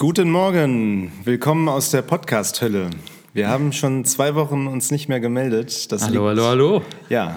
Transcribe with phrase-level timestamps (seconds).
[0.00, 2.88] Guten Morgen, willkommen aus der Podcast-Hölle.
[3.34, 5.92] Wir haben schon zwei Wochen uns nicht mehr gemeldet.
[5.92, 6.82] Das hallo, liegt, hallo, hallo.
[7.10, 7.36] Ja,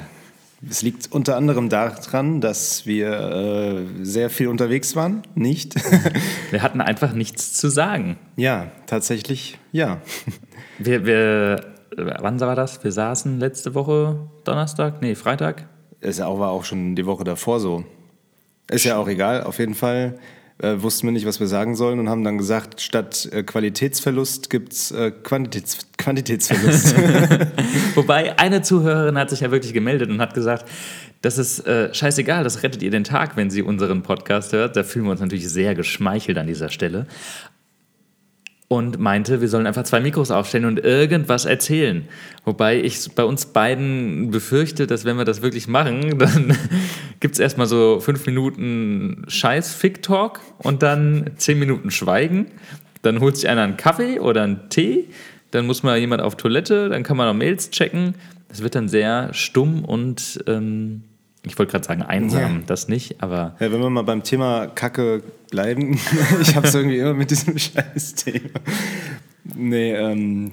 [0.69, 5.75] es liegt unter anderem daran, dass wir äh, sehr viel unterwegs waren, nicht?
[6.51, 8.17] wir hatten einfach nichts zu sagen.
[8.37, 9.99] Ja, tatsächlich, ja.
[10.79, 12.81] Wir, wir, wann war das?
[12.81, 15.67] Wir saßen letzte Woche Donnerstag, nee, Freitag.
[15.99, 17.83] Es war auch schon die Woche davor so.
[18.71, 20.17] Ist ja auch egal, auf jeden Fall
[20.59, 24.49] äh, wussten wir nicht, was wir sagen sollen und haben dann gesagt, statt äh, Qualitätsverlust
[24.49, 26.95] gibt es äh, Quantitäts Quantitätsverlust.
[27.95, 30.69] Wobei eine Zuhörerin hat sich ja wirklich gemeldet und hat gesagt,
[31.21, 34.75] das ist äh, scheißegal, das rettet ihr den Tag, wenn sie unseren Podcast hört.
[34.75, 37.07] Da fühlen wir uns natürlich sehr geschmeichelt an dieser Stelle
[38.67, 42.07] und meinte, wir sollen einfach zwei Mikros aufstellen und irgendwas erzählen.
[42.43, 46.57] Wobei ich bei uns beiden befürchte, dass wenn wir das wirklich machen, dann
[47.23, 52.47] gibt es erstmal so fünf Minuten Scheiß-Fick-Talk und dann zehn Minuten Schweigen.
[53.01, 55.05] Dann holt sich einer einen Kaffee oder einen Tee,
[55.51, 58.15] dann muss mal jemand auf Toilette, dann kann man noch Mails checken.
[58.49, 61.03] Es wird dann sehr stumm und ähm,
[61.45, 62.61] ich wollte gerade sagen einsam, ja.
[62.65, 63.55] das nicht, aber.
[63.61, 65.93] Ja, wenn wir mal beim Thema Kacke bleiben,
[66.41, 68.59] ich habe es irgendwie immer mit diesem Scheiß-Thema.
[69.55, 70.51] Nee, ähm.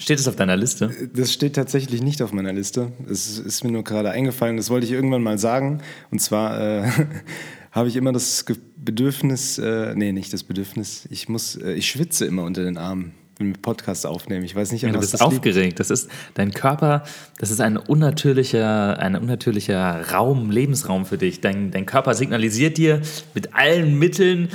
[0.00, 0.90] Steht es auf deiner Liste?
[1.14, 2.90] Das steht tatsächlich nicht auf meiner Liste.
[3.08, 5.82] Es ist mir nur gerade eingefallen, das wollte ich irgendwann mal sagen.
[6.10, 6.90] Und zwar äh,
[7.70, 8.44] habe ich immer das
[8.76, 13.12] Bedürfnis, äh, nee, nicht das Bedürfnis, ich muss, äh, ich schwitze immer unter den Armen
[13.40, 14.44] wenn wir Podcast aufnehmen.
[14.44, 15.64] Ich weiß nicht, ja, du bist das aufgeregt.
[15.64, 15.80] Liegt.
[15.80, 17.04] Das ist dein Körper,
[17.38, 21.40] das ist ein unnatürlicher, ein unnatürlicher Raum, Lebensraum für dich.
[21.40, 23.00] Dein, dein Körper signalisiert dir
[23.34, 24.50] mit allen Mitteln,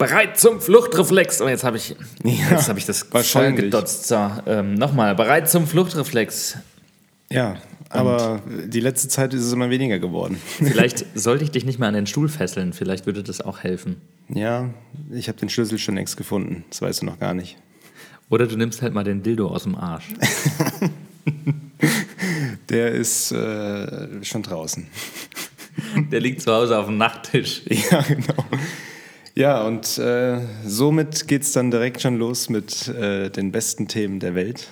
[0.00, 1.40] bereit zum Fluchtreflex.
[1.42, 4.08] Oh, jetzt habe ich, ja, hab ich das voll gedotzt.
[4.08, 6.56] So, ähm, nochmal, bereit zum Fluchtreflex.
[7.30, 7.58] Ja,
[7.90, 10.40] aber Und die letzte Zeit ist es immer weniger geworden.
[10.58, 12.72] Vielleicht sollte ich dich nicht mehr an den Stuhl fesseln.
[12.72, 14.00] Vielleicht würde das auch helfen.
[14.28, 14.70] Ja,
[15.12, 16.64] ich habe den Schlüssel schon längst gefunden.
[16.70, 17.58] Das weißt du noch gar nicht.
[18.30, 20.08] Oder du nimmst halt mal den Dildo aus dem Arsch.
[22.70, 24.86] Der ist äh, schon draußen.
[26.10, 27.62] Der liegt zu Hause auf dem Nachttisch.
[27.90, 28.44] Ja, genau.
[29.34, 34.20] Ja, und äh, somit geht es dann direkt schon los mit äh, den besten Themen
[34.20, 34.68] der Welt.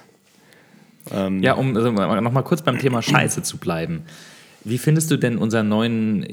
[1.10, 4.02] Ähm, ja, um also nochmal kurz beim Thema Scheiße zu bleiben.
[4.64, 6.26] Wie findest du denn unseren neuen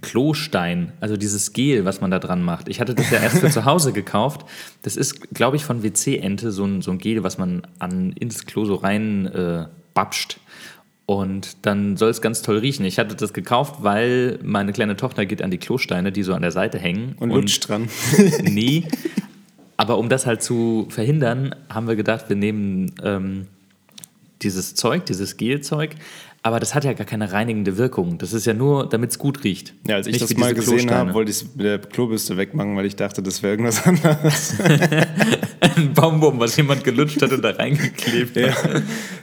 [0.00, 2.68] Klostein, also dieses Gel, was man da dran macht?
[2.68, 4.46] Ich hatte das ja erst für zu Hause gekauft.
[4.82, 8.46] Das ist, glaube ich, von WC-Ente so ein, so ein Gel, was man an, ins
[8.46, 10.38] Klo so rein äh, babscht.
[11.04, 12.84] Und dann soll es ganz toll riechen.
[12.84, 16.42] Ich hatte das gekauft, weil meine kleine Tochter geht an die Klosteine, die so an
[16.42, 17.16] der Seite hängen.
[17.18, 17.88] Und, und lutscht dran.
[18.42, 18.84] nee.
[19.76, 23.46] Aber um das halt zu verhindern, haben wir gedacht, wir nehmen ähm,
[24.42, 25.96] dieses Zeug, dieses Gelzeug,
[26.44, 28.18] aber das hat ja gar keine reinigende Wirkung.
[28.18, 29.74] Das ist ja nur, damit es gut riecht.
[29.86, 32.76] Ja, als ich Nicht das mal gesehen habe, wollte ich es mit der Klobürste wegmachen,
[32.76, 34.56] weil ich dachte, das wäre irgendwas anderes.
[35.60, 38.52] Ein Baumwurm, was jemand gelutscht hat und da reingeklebt ja.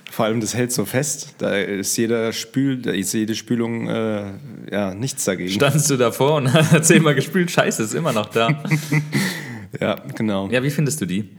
[0.09, 1.35] Vor allem, das hält so fest.
[1.40, 4.31] Da ist jeder Spül, da ist jede Spülung äh,
[4.72, 5.51] ja, nichts dagegen.
[5.51, 8.63] Standst du davor und hast zehnmal gespült, scheiße, ist immer noch da.
[9.80, 10.47] ja, genau.
[10.50, 11.30] Ja, wie findest du die?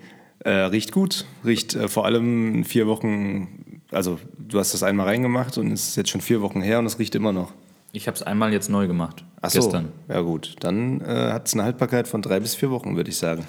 [0.40, 5.58] Äh, riecht gut, riecht äh, vor allem vier Wochen also du hast das einmal reingemacht
[5.58, 7.52] und es ist jetzt schon vier Wochen her und es riecht immer noch.
[7.92, 9.24] Ich habe es einmal jetzt neu gemacht.
[9.40, 9.88] Ach gestern.
[10.06, 10.54] So, ja gut.
[10.60, 13.44] Dann äh, hat es eine Haltbarkeit von drei bis vier Wochen, würde ich sagen.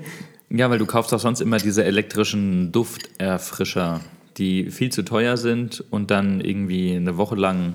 [0.50, 4.00] ja, weil du kaufst auch sonst immer diese elektrischen Dufterfrischer,
[4.38, 7.74] die viel zu teuer sind und dann irgendwie eine Woche lang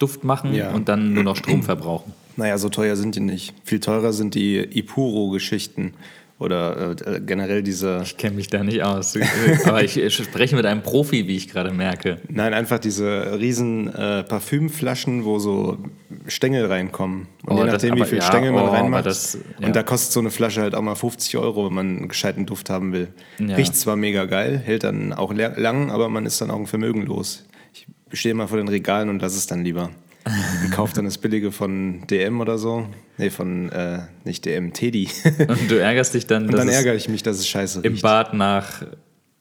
[0.00, 0.72] Duft machen ja.
[0.72, 2.12] und dann nur noch Strom verbrauchen.
[2.36, 3.54] Naja, so teuer sind die nicht.
[3.62, 5.94] Viel teurer sind die Ipuro-Geschichten
[6.42, 8.00] oder äh, generell diese.
[8.02, 9.16] Ich kenne mich da nicht aus,
[9.64, 12.18] aber ich, ich, spreche mit einem Profi, wie ich gerade merke.
[12.28, 15.78] Nein, einfach diese riesen äh, Parfümflaschen, wo so
[16.26, 17.28] Stängel reinkommen.
[17.46, 19.06] Und oh, je nachdem, das, wie viel ja, Stängel man oh, reinmacht.
[19.06, 19.66] Das, ja.
[19.66, 22.46] Und da kostet so eine Flasche halt auch mal 50 Euro, wenn man einen gescheiten
[22.46, 23.08] Duft haben will.
[23.38, 23.56] Ja.
[23.56, 27.06] Riecht zwar mega geil, hält dann auch lang, aber man ist dann auch ein Vermögen
[27.06, 27.44] los.
[27.72, 29.90] Ich stehe mal vor den Regalen und lasse es dann lieber
[30.24, 32.86] und kauft dann das Billige von DM oder so.
[33.18, 35.08] Nee, von, äh, nicht DM, Teddy.
[35.48, 37.86] und du ärgerst dich dann, Und dann ärgere ich mich, dass es scheiße riecht.
[37.86, 38.82] Im Bad nach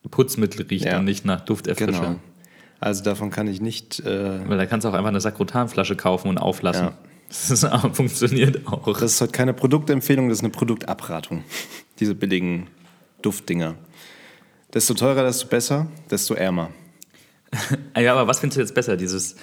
[0.09, 0.99] Putzmittel riecht ja.
[0.99, 1.91] und nicht nach Dufterfrischer.
[1.91, 2.15] Genau.
[2.79, 3.99] Also davon kann ich nicht.
[3.99, 6.87] Äh Weil da kannst du auch einfach eine Sakrotanflasche kaufen und auflassen.
[6.87, 6.97] Ja.
[7.29, 8.99] Das auch, funktioniert auch.
[8.99, 11.43] Das ist halt keine Produktempfehlung, das ist eine Produktabratung.
[11.99, 12.67] Diese billigen
[13.21, 13.75] Duftdinger.
[14.73, 16.71] Desto teurer, desto besser, desto ärmer.
[17.97, 18.97] ja, aber was findest du jetzt besser?
[18.97, 19.35] Dieses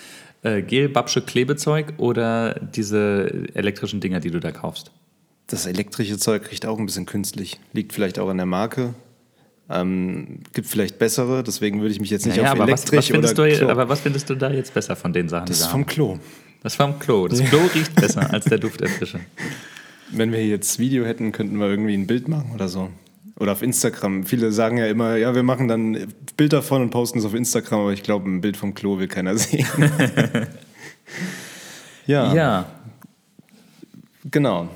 [0.42, 4.90] äh, Gel-Babsche Klebezeug oder diese elektrischen Dinger, die du da kaufst?
[5.46, 7.58] Das elektrische Zeug riecht auch ein bisschen künstlich.
[7.72, 8.94] Liegt vielleicht auch an der Marke.
[9.70, 13.38] Ähm, gibt vielleicht bessere, deswegen würde ich mich jetzt nicht naja, auf elektrisch was, was
[13.38, 13.68] oder Klo.
[13.68, 15.46] Aber was findest du da jetzt besser von den Sachen?
[15.46, 16.18] Das ist vom Klo.
[16.62, 17.28] Das ist vom Klo.
[17.28, 19.20] Das Klo riecht besser als der Dufterfrischer.
[20.10, 22.90] Wenn wir jetzt Video hätten, könnten wir irgendwie ein Bild machen oder so.
[23.38, 24.24] Oder auf Instagram.
[24.24, 27.34] Viele sagen ja immer, ja, wir machen dann ein Bild davon und posten es auf
[27.34, 29.66] Instagram, aber ich glaube, ein Bild vom Klo will keiner sehen.
[32.06, 32.34] ja.
[32.34, 32.66] Ja.
[34.24, 34.68] Genau.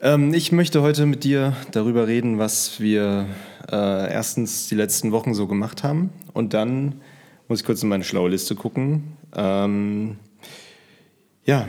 [0.00, 3.26] Ähm, ich möchte heute mit dir darüber reden, was wir
[3.70, 7.00] äh, erstens die letzten Wochen so gemacht haben und dann
[7.48, 9.16] muss ich kurz in meine schlaue Liste gucken.
[9.34, 10.16] Ähm,
[11.44, 11.66] ja,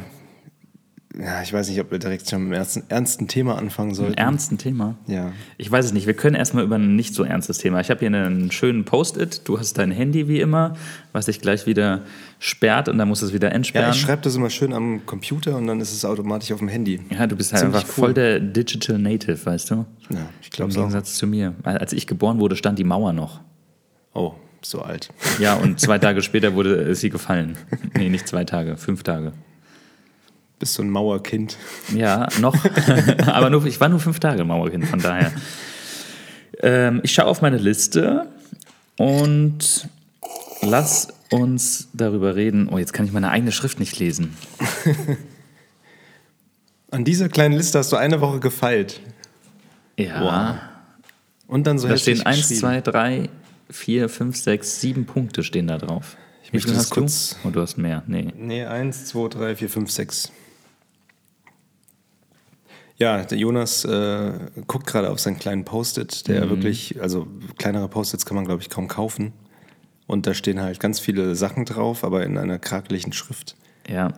[1.19, 4.13] ja, ich weiß nicht, ob wir direkt schon mit einem ernsten, ernsten Thema anfangen sollten.
[4.15, 4.95] Ein ernsten Thema?
[5.07, 5.31] Ja.
[5.57, 6.07] Ich weiß es nicht.
[6.07, 7.79] Wir können erstmal über ein nicht so ernstes Thema.
[7.79, 9.41] Ich habe hier einen schönen Post-it.
[9.47, 10.75] Du hast dein Handy wie immer,
[11.13, 12.01] was sich gleich wieder
[12.39, 13.88] sperrt und dann musst du es wieder entsperren.
[13.89, 16.67] Ja, ich schreibe das immer schön am Computer und dann ist es automatisch auf dem
[16.67, 17.00] Handy.
[17.09, 18.03] Ja, du bist halt Ziemlich einfach cool.
[18.06, 19.85] voll der Digital Native, weißt du?
[20.09, 21.19] Ja, ich glaube Im Gegensatz auch.
[21.19, 21.53] zu mir.
[21.63, 23.39] Als ich geboren wurde, stand die Mauer noch.
[24.13, 25.09] Oh, so alt.
[25.39, 27.57] Ja, und zwei Tage später wurde sie gefallen.
[27.95, 29.33] Nee, nicht zwei Tage, fünf Tage.
[30.65, 31.57] Bist du ein Mauerkind?
[31.94, 32.56] Ja, noch.
[33.27, 35.31] Aber nur, ich war nur fünf Tage Mauerkind, von daher.
[36.63, 38.25] Ähm, ich schaue auf meine Liste
[38.97, 39.88] und
[40.63, 42.67] lass uns darüber reden.
[42.67, 44.35] Oh, jetzt kann ich meine eigene Schrift nicht lesen.
[46.89, 49.01] An dieser kleinen Liste hast du eine Woche gefeilt.
[50.00, 50.23] Ja.
[50.23, 50.56] Wow.
[51.45, 53.29] Und dann so Da stehen 1, 2, 3,
[53.69, 56.17] 4, 5, 6, 7 Punkte stehen da drauf.
[56.44, 57.35] Ich möchte das kurz.
[57.44, 57.50] Du?
[57.50, 58.01] Oh, du hast mehr.
[58.07, 58.33] Nee.
[58.35, 60.31] Nee, 1, 2, 3, 4, 5, 6.
[62.97, 64.31] Ja, der Jonas äh,
[64.68, 66.50] guckt gerade auf seinen kleinen Post-it, der mhm.
[66.51, 67.27] wirklich, also
[67.57, 69.33] kleinere Post-its kann man, glaube ich, kaum kaufen.
[70.07, 73.56] Und da stehen halt ganz viele Sachen drauf, aber in einer krakeligen Schrift.
[73.89, 74.13] Ja,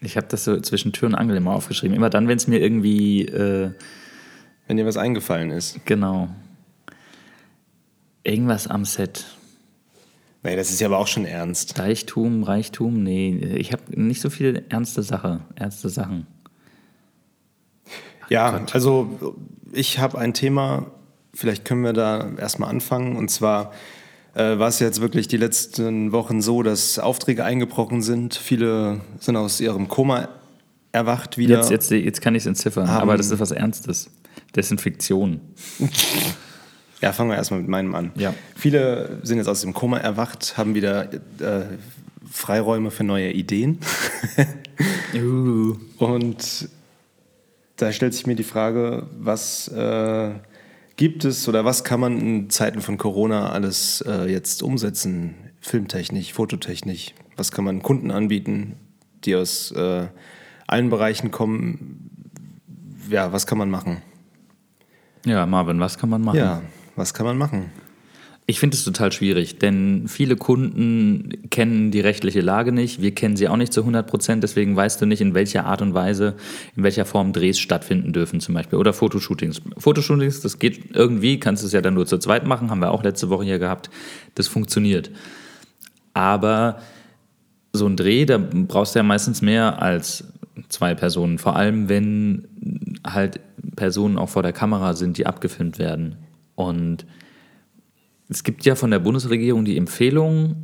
[0.00, 1.96] ich habe das so zwischen Tür und Angel immer aufgeschrieben.
[1.96, 3.24] Immer dann, wenn es mir irgendwie.
[3.24, 3.72] Äh,
[4.66, 5.84] wenn dir was eingefallen ist.
[5.84, 6.28] Genau.
[8.22, 9.26] Irgendwas am Set.
[10.44, 11.78] Nee, das ist ja aber auch schon ernst.
[11.78, 16.26] Reichtum, Reichtum, nee, ich habe nicht so viele ernste Sache, ernste Sachen.
[18.30, 18.74] Ja, Gott.
[18.74, 19.36] also
[19.72, 20.86] ich habe ein Thema,
[21.34, 23.16] vielleicht können wir da erstmal anfangen.
[23.16, 23.72] Und zwar
[24.34, 28.34] äh, war es jetzt wirklich die letzten Wochen so, dass Aufträge eingebrochen sind.
[28.34, 30.28] Viele sind aus ihrem Koma
[30.92, 31.58] erwacht wieder.
[31.58, 34.10] Jetzt, jetzt, jetzt kann ich es entziffern, aber das ist was Ernstes.
[34.56, 35.40] Desinfektion.
[37.00, 38.12] ja, fangen wir erstmal mit meinem an.
[38.16, 38.34] Ja.
[38.56, 41.18] Viele sind jetzt aus dem Koma erwacht, haben wieder äh,
[42.30, 43.78] Freiräume für neue Ideen.
[45.14, 45.76] uh.
[45.98, 46.68] Und
[47.80, 50.32] da stellt sich mir die Frage, was äh,
[50.96, 55.34] gibt es oder was kann man in Zeiten von Corona alles äh, jetzt umsetzen?
[55.60, 57.14] Filmtechnisch, Fototechnisch?
[57.36, 58.76] Was kann man Kunden anbieten,
[59.24, 60.08] die aus äh,
[60.66, 62.10] allen Bereichen kommen?
[63.08, 64.02] Ja, was kann man machen?
[65.24, 66.38] Ja, Marvin, was kann man machen?
[66.38, 66.62] Ja,
[66.96, 67.70] was kann man machen?
[68.50, 73.00] Ich finde es total schwierig, denn viele Kunden kennen die rechtliche Lage nicht.
[73.00, 74.42] Wir kennen sie auch nicht zu 100 Prozent.
[74.42, 76.34] Deswegen weißt du nicht, in welcher Art und Weise,
[76.74, 78.76] in welcher Form Drehs stattfinden dürfen, zum Beispiel.
[78.80, 79.62] Oder Fotoshootings.
[79.78, 82.72] Fotoshootings, das geht irgendwie, kannst du es ja dann nur zu zweit machen.
[82.72, 83.88] Haben wir auch letzte Woche hier gehabt.
[84.34, 85.12] Das funktioniert.
[86.12, 86.80] Aber
[87.72, 90.24] so ein Dreh, da brauchst du ja meistens mehr als
[90.70, 91.38] zwei Personen.
[91.38, 92.48] Vor allem, wenn
[93.06, 93.38] halt
[93.76, 96.16] Personen auch vor der Kamera sind, die abgefilmt werden.
[96.56, 97.06] Und
[98.30, 100.56] es gibt ja von der Bundesregierung die Empfehlung,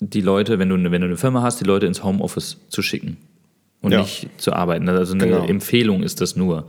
[0.00, 3.16] die Leute, wenn du, wenn du eine Firma hast, die Leute ins Homeoffice zu schicken
[3.80, 4.02] und ja.
[4.02, 4.88] nicht zu arbeiten.
[4.88, 5.46] Also eine genau.
[5.46, 6.66] Empfehlung ist das nur.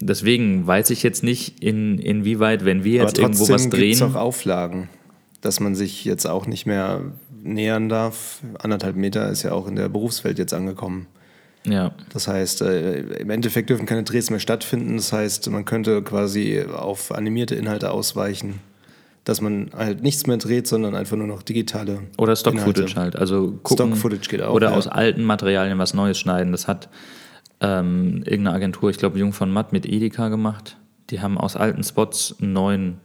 [0.00, 3.92] Deswegen weiß ich jetzt nicht, in, inwieweit, wenn wir jetzt irgendwo was drehen.
[3.92, 4.88] Es auch Auflagen,
[5.40, 7.02] dass man sich jetzt auch nicht mehr
[7.42, 8.42] nähern darf.
[8.58, 11.06] Anderthalb Meter ist ja auch in der Berufswelt jetzt angekommen.
[11.70, 11.92] Ja.
[12.12, 14.96] Das heißt, äh, im Endeffekt dürfen keine Drehs mehr stattfinden.
[14.96, 18.60] Das heißt, man könnte quasi auf animierte Inhalte ausweichen,
[19.24, 22.00] dass man halt nichts mehr dreht, sondern einfach nur noch digitale.
[22.16, 23.16] Oder Stock-Footage halt.
[23.16, 24.54] Also Stock-Footage geht auch.
[24.54, 24.76] Oder ja.
[24.76, 26.52] aus alten Materialien was Neues schneiden.
[26.52, 26.88] Das hat
[27.60, 30.76] ähm, irgendeine Agentur, ich glaube Jung von Matt mit Edeka gemacht.
[31.10, 32.98] Die haben aus alten Spots einen neuen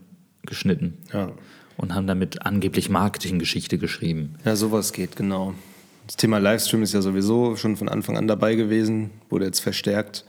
[0.45, 0.97] geschnitten.
[1.11, 1.31] Ja.
[1.77, 4.35] Und haben damit angeblich Marketinggeschichte geschrieben.
[4.45, 5.55] Ja, sowas geht, genau.
[6.07, 10.25] Das Thema Livestream ist ja sowieso schon von Anfang an dabei gewesen, wurde jetzt verstärkt.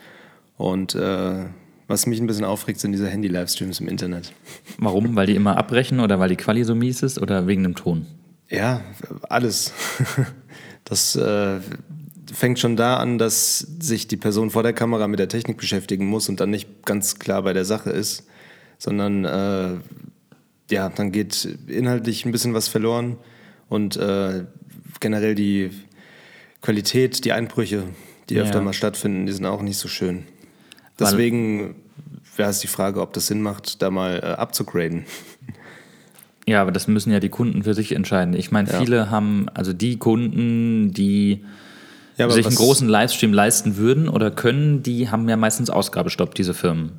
[0.56, 1.46] Und äh,
[1.88, 4.32] was mich ein bisschen aufregt, sind diese Handy-Livestreams im Internet.
[4.78, 5.16] Warum?
[5.16, 8.06] Weil die immer abbrechen oder weil die Quali so mies ist oder wegen dem Ton?
[8.48, 8.80] Ja,
[9.28, 9.72] alles.
[10.86, 11.60] Das äh,
[12.30, 16.04] fängt schon da an, dass sich die Person vor der Kamera mit der Technik beschäftigen
[16.04, 18.26] muss und dann nicht ganz klar bei der Sache ist,
[18.76, 19.76] sondern äh,
[20.70, 23.16] ja, dann geht inhaltlich ein bisschen was verloren
[23.70, 24.44] und äh,
[25.00, 25.70] generell die
[26.62, 27.84] Qualität, die Einbrüche,
[28.28, 28.42] die ja.
[28.42, 30.24] öfter mal stattfinden, die sind auch nicht so schön.
[30.98, 31.74] Deswegen
[32.36, 35.04] wäre es die Frage, ob das Sinn macht, da mal äh, abzugraden.
[36.46, 38.34] Ja, aber das müssen ja die Kunden für sich entscheiden.
[38.34, 39.10] Ich meine, viele ja.
[39.10, 41.42] haben, also die Kunden, die
[42.18, 46.52] ja, sich einen großen Livestream leisten würden oder können, die haben ja meistens Ausgabestopp, diese
[46.52, 46.92] Firmen.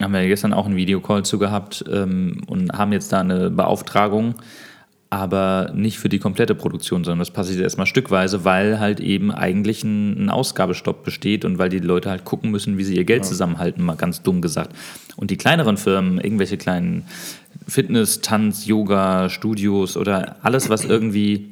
[0.00, 4.36] Haben wir gestern auch einen Videocall zu gehabt ähm, und haben jetzt da eine Beauftragung,
[5.08, 9.84] aber nicht für die komplette Produktion, sondern das passiert erstmal stückweise, weil halt eben eigentlich
[9.84, 13.28] ein, Ausgabestopp besteht und weil die Leute halt gucken müssen, wie sie ihr Geld ja.
[13.28, 14.74] zusammenhalten, mal ganz dumm gesagt.
[15.16, 17.04] Und die kleineren Firmen, irgendwelche kleinen
[17.68, 21.50] Fitness, Tanz, Yoga, Studios oder alles, was irgendwie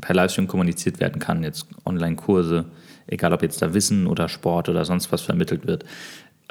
[0.00, 2.66] per Livestream kommuniziert werden kann, jetzt Online-Kurse,
[3.06, 5.84] egal ob jetzt da Wissen oder Sport oder sonst was vermittelt wird,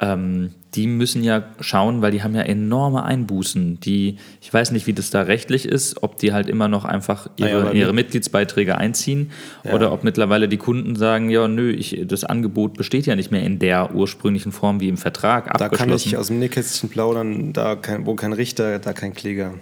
[0.02, 3.78] ähm, die müssen ja schauen, weil die haben ja enorme Einbußen.
[3.80, 7.28] Die, ich weiß nicht, wie das da rechtlich ist, ob die halt immer noch einfach
[7.36, 9.30] ihre, ja, ihre Mitgliedsbeiträge einziehen
[9.64, 9.74] ja.
[9.74, 13.42] oder ob mittlerweile die Kunden sagen, ja, nö, ich, das Angebot besteht ja nicht mehr
[13.44, 17.76] in der ursprünglichen Form wie im Vertrag Da kann ich aus dem Nähkästchen plaudern, da
[17.76, 19.54] kein, wo kein Richter, da kein Kläger.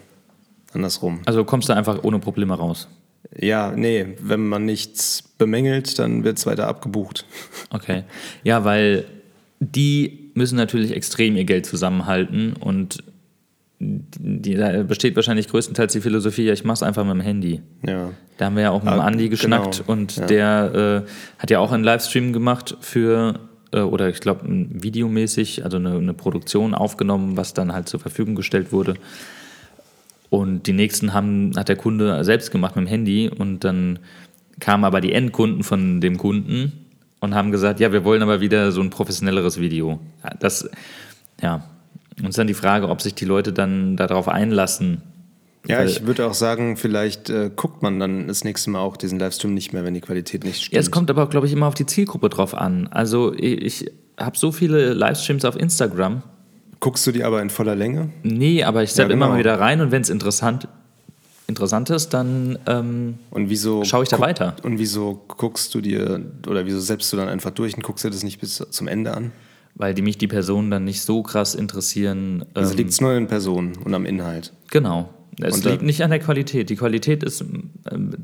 [0.73, 1.21] Andersrum.
[1.27, 2.89] Also kommst du einfach ohne Probleme raus.
[3.37, 7.27] Ja, nee, wenn man nichts bemängelt, dann wird es weiter abgebucht.
[7.71, 8.05] Okay.
[8.43, 9.05] Ja, weil
[9.61, 13.03] die müssen natürlich extrem ihr Geld zusammenhalten und
[13.81, 17.63] die, da besteht wahrscheinlich größtenteils die Philosophie, ja, ich mach's einfach mit dem Handy.
[17.87, 18.11] Ja.
[18.37, 19.93] Da haben wir ja auch mit dem ah, Andi geschnackt genau.
[19.93, 20.27] und ja.
[20.27, 23.41] der äh, hat ja auch einen Livestream gemacht für,
[23.73, 28.35] äh, oder ich glaube, videomäßig, also eine, eine Produktion aufgenommen, was dann halt zur Verfügung
[28.35, 28.95] gestellt wurde.
[30.29, 33.99] Und die nächsten haben, hat der Kunde selbst gemacht mit dem Handy und dann
[34.61, 36.90] kamen aber die Endkunden von dem Kunden
[37.21, 40.01] und haben gesagt, ja, wir wollen aber wieder so ein professionelleres Video.
[40.39, 40.69] Das,
[41.41, 41.65] ja.
[42.27, 45.03] Ist dann die Frage, ob sich die Leute dann darauf einlassen.
[45.67, 49.19] Ja, ich würde auch sagen, vielleicht äh, guckt man dann das nächste Mal auch diesen
[49.19, 50.73] Livestream nicht mehr, wenn die Qualität nicht stimmt.
[50.75, 52.89] Ja, es kommt aber, glaube ich, immer auf die Zielgruppe drauf an.
[52.89, 56.23] Also ich, ich habe so viele Livestreams auf Instagram,
[56.81, 58.09] Guckst du die aber in voller Länge?
[58.23, 59.27] Nee, aber ich steppe ja, genau.
[59.27, 60.67] immer mal wieder rein und wenn es interessant,
[61.51, 63.19] interessant ist, dann ähm,
[63.83, 64.57] schaue ich da weiter.
[64.63, 68.11] Und wieso guckst du dir oder wieso setzt du dann einfach durch und guckst dir
[68.11, 69.33] das nicht bis zum Ende an?
[69.75, 72.45] Weil die mich die Personen dann nicht so krass interessieren.
[72.55, 74.53] Also ähm, liegt es nur an den Personen und am Inhalt.
[74.71, 75.11] Genau.
[75.43, 76.71] Es liegt nicht an der Qualität.
[76.71, 77.47] Die Qualität ist äh,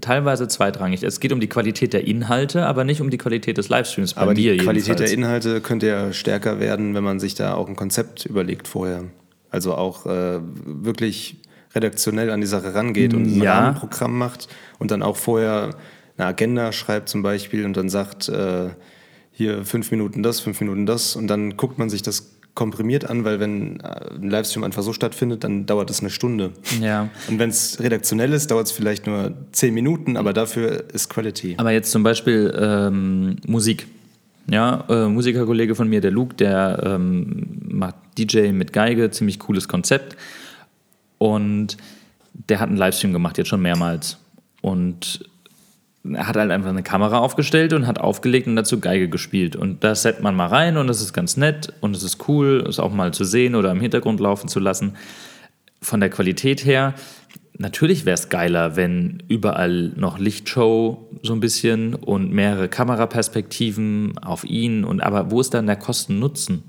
[0.01, 1.03] teilweise zweitrangig.
[1.03, 4.15] Es geht um die Qualität der Inhalte, aber nicht um die Qualität des Livestreams.
[4.15, 5.11] Bei aber die Qualität jedenfalls.
[5.11, 9.05] der Inhalte könnte ja stärker werden, wenn man sich da auch ein Konzept überlegt vorher.
[9.51, 11.37] Also auch äh, wirklich
[11.77, 13.59] redaktionell an die Sache rangeht und ein ja.
[13.59, 15.77] Rahmenprogramm macht und dann auch vorher
[16.17, 18.71] eine Agenda schreibt zum Beispiel und dann sagt, äh,
[19.31, 23.25] hier fünf Minuten das, fünf Minuten das und dann guckt man sich das komprimiert an,
[23.25, 26.53] weil wenn äh, ein Livestream einfach so stattfindet, dann dauert es eine Stunde.
[26.81, 27.11] Ja.
[27.29, 31.55] Und wenn es redaktionell ist, dauert es vielleicht nur zehn Minuten, aber dafür ist Quality.
[31.59, 33.87] Aber jetzt zum Beispiel ähm, Musik.
[34.49, 39.69] Ja, äh, Musikerkollege von mir, der Luke, der ähm, macht DJ mit Geige, ziemlich cooles
[39.69, 40.17] Konzept.
[41.19, 41.77] Und
[42.33, 44.19] der hat einen Livestream gemacht, jetzt schon mehrmals.
[44.61, 45.21] Und
[46.15, 49.57] er hat halt einfach eine Kamera aufgestellt und hat aufgelegt und dazu Geige gespielt.
[49.57, 52.65] Und da setzt man mal rein und das ist ganz nett und es ist cool,
[52.69, 54.97] es auch mal zu sehen oder im Hintergrund laufen zu lassen.
[55.83, 56.95] Von der Qualität her,
[57.59, 64.45] natürlich wäre es geiler, wenn überall noch Lichtshow so ein bisschen und mehrere Kameraperspektiven auf
[64.45, 66.63] ihn und aber wo ist dann der Kosten-Nutzen?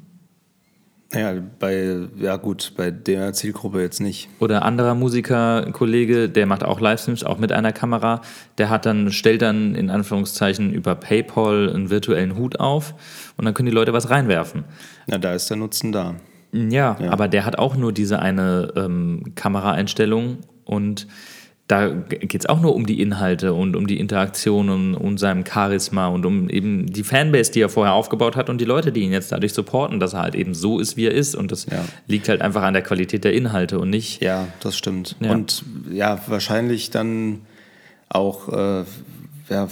[1.14, 4.28] Ja, bei, ja gut, bei der Zielgruppe jetzt nicht.
[4.40, 8.22] Oder anderer Musikerkollege, der macht auch Livestreams, auch mit einer Kamera,
[8.58, 12.94] der hat dann, stellt dann in Anführungszeichen über PayPal einen virtuellen Hut auf
[13.38, 14.66] und dann können die Leute was reinwerfen.
[15.08, 16.16] Na, da ist der Nutzen da.
[16.52, 17.12] Ja, ja.
[17.12, 21.08] aber der hat auch nur diese eine ähm, Kameraeinstellung und
[21.68, 25.46] da geht es auch nur um die Inhalte und um die Interaktion und um seinem
[25.46, 29.02] Charisma und um eben die Fanbase, die er vorher aufgebaut hat und die Leute, die
[29.02, 31.36] ihn jetzt dadurch supporten, dass er halt eben so ist, wie er ist.
[31.36, 31.84] Und das ja.
[32.08, 34.22] liegt halt einfach an der Qualität der Inhalte und nicht.
[34.22, 35.18] Ja, das stimmt.
[35.20, 35.32] Ja.
[35.32, 37.42] Und ja, wahrscheinlich dann
[38.08, 38.86] auch, äh,
[39.50, 39.68] ja,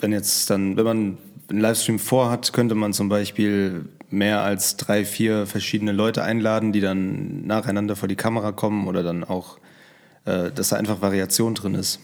[0.00, 1.18] wenn jetzt dann, wenn man
[1.50, 6.80] einen Livestream vorhat, könnte man zum Beispiel mehr als drei, vier verschiedene Leute einladen, die
[6.80, 9.58] dann nacheinander vor die Kamera kommen oder dann auch
[10.24, 12.00] dass da einfach Variation drin ist.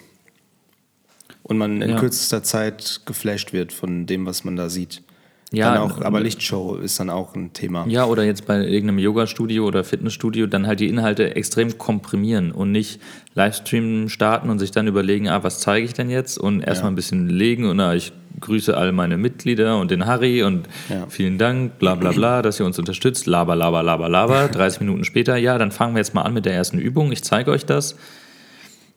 [1.42, 1.98] Und man in ja.
[1.98, 5.02] kürzester Zeit geflasht wird von dem, was man da sieht.
[5.50, 7.86] Ja, auch, aber Lichtshow ist dann auch ein Thema.
[7.88, 12.70] Ja, oder jetzt bei irgendeinem Yoga-Studio oder Fitnessstudio dann halt die Inhalte extrem komprimieren und
[12.70, 13.00] nicht
[13.34, 16.36] Livestream starten und sich dann überlegen, ah, was zeige ich denn jetzt?
[16.36, 16.92] Und erstmal ja.
[16.92, 21.06] ein bisschen legen und ah, ich grüße all meine Mitglieder und den Harry und ja.
[21.08, 23.26] vielen Dank, bla bla bla, dass ihr uns unterstützt.
[23.26, 24.48] Laber, laber, laber, laber.
[24.52, 27.12] 30 Minuten später, ja, dann fangen wir jetzt mal an mit der ersten Übung.
[27.12, 27.96] Ich zeige euch das.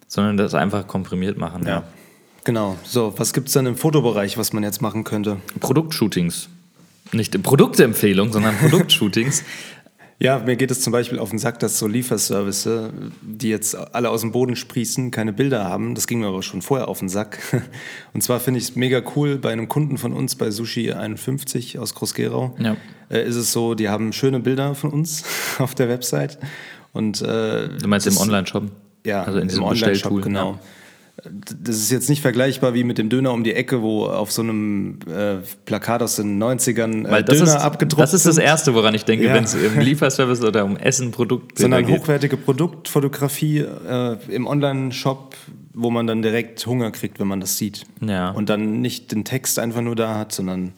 [0.08, 1.64] Sondern das einfach komprimiert machen.
[1.66, 1.70] ja.
[1.70, 1.84] ja.
[2.44, 2.78] Genau.
[2.84, 5.38] So, was gibt es dann im Fotobereich, was man jetzt machen könnte?
[5.60, 6.50] Produktshootings.
[7.12, 9.44] Nicht Produktempfehlung, sondern Produktshootings.
[10.22, 12.70] Ja, mir geht es zum Beispiel auf den Sack, dass so Lieferservice,
[13.24, 15.96] die jetzt alle aus dem Boden sprießen, keine Bilder haben.
[15.96, 17.40] Das ging mir aber schon vorher auf den Sack.
[18.14, 21.80] Und zwar finde ich es mega cool, bei einem Kunden von uns, bei Sushi 51
[21.80, 22.78] aus Groß-Gerau, ja.
[23.10, 25.24] äh, ist es so, die haben schöne Bilder von uns
[25.58, 26.38] auf der Website.
[26.94, 28.66] Und, äh, du meinst im Online-Shop?
[29.04, 30.52] Ja, also in diesem Online-Shop, genau.
[30.52, 30.60] Ja
[31.24, 34.42] das ist jetzt nicht vergleichbar wie mit dem Döner um die Ecke, wo auf so
[34.42, 38.96] einem äh, Plakat aus den 90ern äh, Döner ist, abgedruckt Das ist das Erste, woran
[38.96, 39.34] ich denke, ja.
[39.34, 42.00] wenn es im Lieferservice oder um Essen, Produkt Sondern geht.
[42.00, 45.36] hochwertige Produktfotografie äh, im Online-Shop,
[45.74, 47.84] wo man dann direkt Hunger kriegt, wenn man das sieht.
[48.02, 48.32] Ja.
[48.32, 50.74] Und dann nicht den Text einfach nur da hat, sondern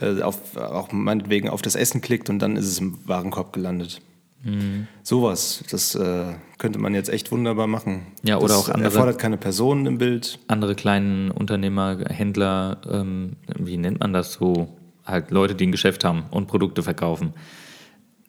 [0.00, 4.00] äh, auf, auch meinetwegen auf das Essen klickt und dann ist es im Warenkorb gelandet.
[4.42, 4.86] Mhm.
[5.02, 8.06] Sowas, das äh, könnte man jetzt echt wunderbar machen.
[8.22, 8.84] Ja, oder das auch andere.
[8.84, 10.38] erfordert keine Personen im Bild.
[10.48, 14.68] Andere kleinen Unternehmer, Händler, ähm, wie nennt man das so?
[15.04, 17.32] Halt Leute, die ein Geschäft haben und Produkte verkaufen.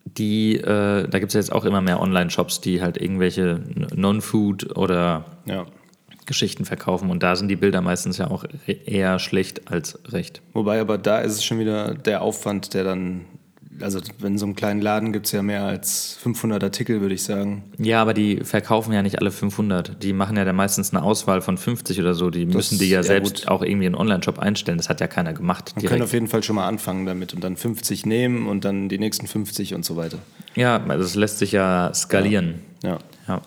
[0.05, 3.61] Die, äh, da gibt es jetzt auch immer mehr Online-Shops, die halt irgendwelche
[3.95, 5.65] Non-Food oder ja.
[6.25, 10.41] Geschichten verkaufen und da sind die Bilder meistens ja auch eher schlecht als recht.
[10.53, 13.25] Wobei aber da ist es schon wieder der Aufwand, der dann
[13.81, 17.23] also in so einem kleinen Laden gibt es ja mehr als 500 Artikel, würde ich
[17.23, 17.63] sagen.
[17.77, 20.01] Ja, aber die verkaufen ja nicht alle 500.
[20.01, 22.29] Die machen ja dann meistens eine Auswahl von 50 oder so.
[22.29, 23.47] Die das müssen die ja, selbst gut.
[23.47, 24.77] auch irgendwie in einen Online-Shop einstellen.
[24.77, 25.73] Das hat ja keiner gemacht.
[25.75, 28.89] Man kann auf jeden Fall schon mal anfangen damit und dann 50 nehmen und dann
[28.89, 30.19] die nächsten 50 und so weiter.
[30.55, 32.55] Ja, es lässt sich ja skalieren.
[32.83, 32.99] ja.
[33.27, 33.41] ja.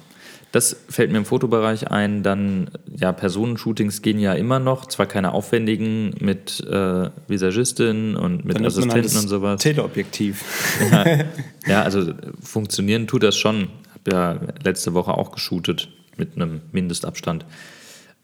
[0.53, 2.25] Das fällt mir im Fotobereich ein.
[2.25, 4.87] Dann, ja, Personenshootings gehen ja immer noch.
[4.87, 9.63] Zwar keine aufwendigen mit äh, Visagistin und mit Dann Assistenten und sowas.
[9.63, 10.45] Teleobjektiv.
[10.91, 11.25] Ja,
[11.67, 13.69] ja, also funktionieren tut das schon.
[13.95, 17.47] Habe ja letzte Woche auch geshootet mit einem Mindestabstand.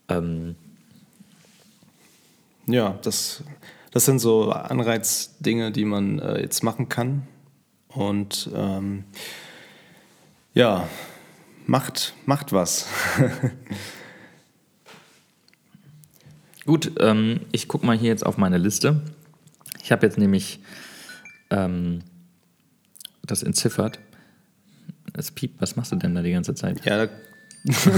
[0.09, 0.57] Ähm,
[2.67, 3.45] ja, das,
[3.93, 7.29] das sind so Anreizdinge, die man äh, jetzt machen kann.
[7.89, 9.05] Und ähm,
[10.55, 10.89] ja,
[11.67, 12.87] macht, macht was.
[16.65, 19.03] Gut, ähm, ich gucke mal hier jetzt auf meine Liste.
[19.83, 20.61] Ich habe jetzt nämlich
[21.51, 22.01] ähm,
[23.25, 24.01] das entziffert.
[25.13, 26.85] Es piept, was machst du denn da die ganze Zeit?
[26.85, 27.13] Ja, da,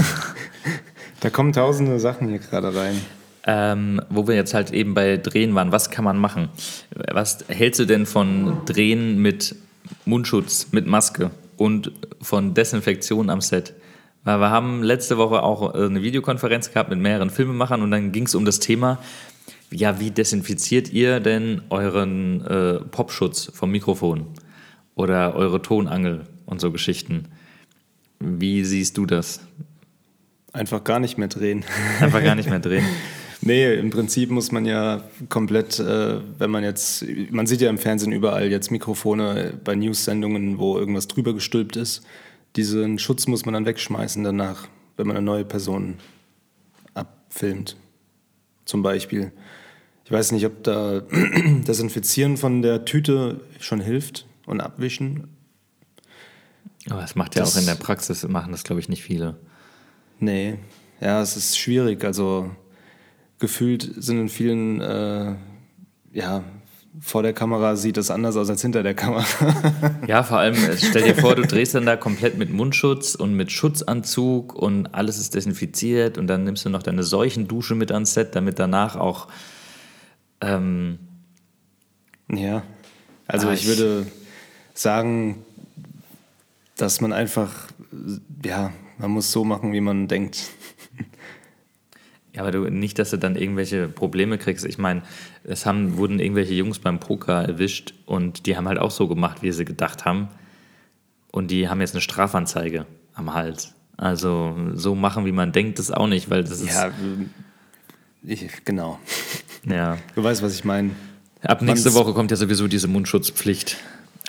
[1.19, 3.01] da kommen tausende Sachen hier gerade rein.
[3.45, 6.49] Ähm, wo wir jetzt halt eben bei Drehen waren, was kann man machen?
[6.91, 9.55] Was hältst du denn von Drehen mit
[10.05, 11.31] Mundschutz, mit Maske?
[11.59, 11.91] Und
[12.21, 13.73] von Desinfektion am Set.
[14.23, 18.11] Weil wir haben letzte Woche auch äh, eine Videokonferenz gehabt mit mehreren Filmemachern und dann
[18.11, 18.99] ging es um das Thema,
[19.71, 24.25] ja, wie desinfiziert ihr denn euren äh, Popschutz vom Mikrofon
[24.95, 27.25] oder eure Tonangel und so Geschichten?
[28.19, 29.41] Wie siehst du das?
[30.51, 31.63] Einfach gar nicht mehr drehen.
[31.99, 32.85] Einfach gar nicht mehr drehen.
[33.41, 37.77] Nee, im Prinzip muss man ja komplett, äh, wenn man jetzt, man sieht ja im
[37.77, 42.03] Fernsehen überall jetzt Mikrofone bei News-Sendungen, wo irgendwas drüber gestülpt ist.
[42.55, 45.95] Diesen Schutz muss man dann wegschmeißen danach, wenn man eine neue Person
[46.93, 47.77] abfilmt.
[48.65, 49.31] Zum Beispiel.
[50.03, 51.03] Ich weiß nicht, ob da
[51.65, 55.29] das Infizieren von der Tüte schon hilft und abwischen.
[56.89, 59.37] Aber das macht ja das, auch in der Praxis, machen das glaube ich nicht viele.
[60.19, 60.57] Nee,
[60.99, 62.03] ja, es ist schwierig.
[62.03, 62.49] Also
[63.39, 65.35] gefühlt sind in vielen, äh,
[66.11, 66.43] ja,
[67.01, 69.25] vor der Kamera sieht das anders aus als hinter der Kamera.
[70.07, 73.33] ja, vor allem, äh, stell dir vor, du drehst dann da komplett mit Mundschutz und
[73.35, 78.13] mit Schutzanzug und alles ist desinfiziert und dann nimmst du noch deine Seuchendusche mit ans
[78.13, 79.27] Set, damit danach auch.
[80.41, 80.99] Ähm,
[82.31, 82.63] ja,
[83.27, 84.07] also ah, ich, ich würde
[84.73, 85.43] sagen,
[86.75, 87.67] dass man einfach,
[88.43, 90.49] ja, man muss so machen, wie man denkt.
[92.33, 94.65] Ja, aber du nicht, dass du dann irgendwelche Probleme kriegst.
[94.65, 95.01] Ich meine,
[95.43, 99.41] es haben, wurden irgendwelche Jungs beim Poker erwischt und die haben halt auch so gemacht,
[99.41, 100.27] wie sie gedacht haben.
[101.31, 103.73] Und die haben jetzt eine Strafanzeige am Hals.
[103.97, 106.73] Also so machen, wie man denkt, ist auch nicht, weil das ist.
[106.73, 106.91] Ja,
[108.23, 108.99] ich, genau.
[109.65, 109.97] Ja.
[110.15, 110.91] Du weißt, was ich meine.
[111.43, 113.75] Ab nächste Woche kommt ja sowieso diese Mundschutzpflicht.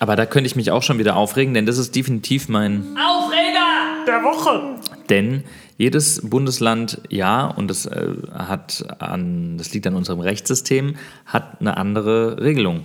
[0.00, 4.04] Aber da könnte ich mich auch schon wieder aufregen, denn das ist definitiv mein Aufreger
[4.08, 4.80] der Woche.
[5.08, 5.44] Denn
[5.80, 11.78] jedes Bundesland, ja, und das, äh, hat an, das liegt an unserem Rechtssystem, hat eine
[11.78, 12.82] andere Regelung.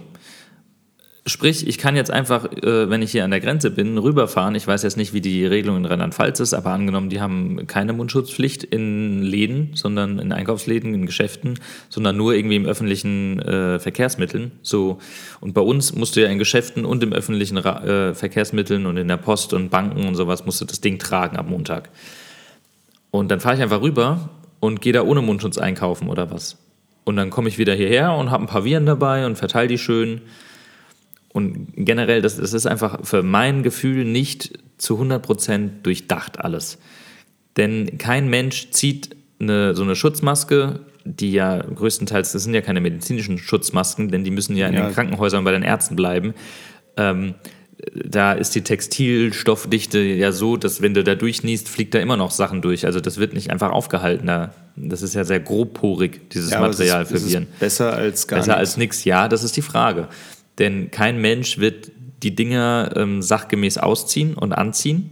[1.25, 4.55] Sprich, ich kann jetzt einfach, äh, wenn ich hier an der Grenze bin, rüberfahren.
[4.55, 7.91] Ich weiß jetzt nicht, wie die Regelung in Rheinland-Pfalz ist, aber angenommen, die haben keine
[7.91, 14.53] Mundschutzpflicht in Läden, sondern in Einkaufsläden, in Geschäften, sondern nur irgendwie im öffentlichen äh, Verkehrsmitteln.
[14.61, 14.99] So.
[15.41, 19.09] Und bei uns musst du ja in Geschäften und im öffentlichen äh, Verkehrsmitteln und in
[19.09, 21.89] der Post und Banken und sowas musst du das Ding tragen am Montag.
[23.19, 26.57] Und dann fahre ich einfach rüber und gehe da ohne Mundschutz einkaufen oder was.
[27.05, 29.77] Und dann komme ich wieder hierher und habe ein paar Viren dabei und verteile die
[29.77, 30.21] schön.
[31.31, 36.77] Und generell, das, das ist einfach für mein Gefühl nicht zu 100% durchdacht alles.
[37.57, 42.81] Denn kein Mensch zieht eine, so eine Schutzmaske, die ja größtenteils, das sind ja keine
[42.81, 44.87] medizinischen Schutzmasken, denn die müssen ja in ja.
[44.87, 46.33] den Krankenhäusern bei den Ärzten bleiben.
[46.97, 47.35] Ähm,
[47.93, 52.31] da ist die Textilstoffdichte ja so, dass wenn du da durchniest, fliegt da immer noch
[52.31, 52.85] Sachen durch.
[52.85, 54.29] Also das wird nicht einfach aufgehalten.
[54.75, 57.47] Das ist ja sehr grobporig, dieses ja, Material ist, für Viren.
[57.59, 58.59] besser als gar Besser nix.
[58.59, 60.07] als nichts, ja, das ist die Frage.
[60.57, 61.91] Denn kein Mensch wird
[62.23, 65.11] die Dinger ähm, sachgemäß ausziehen und anziehen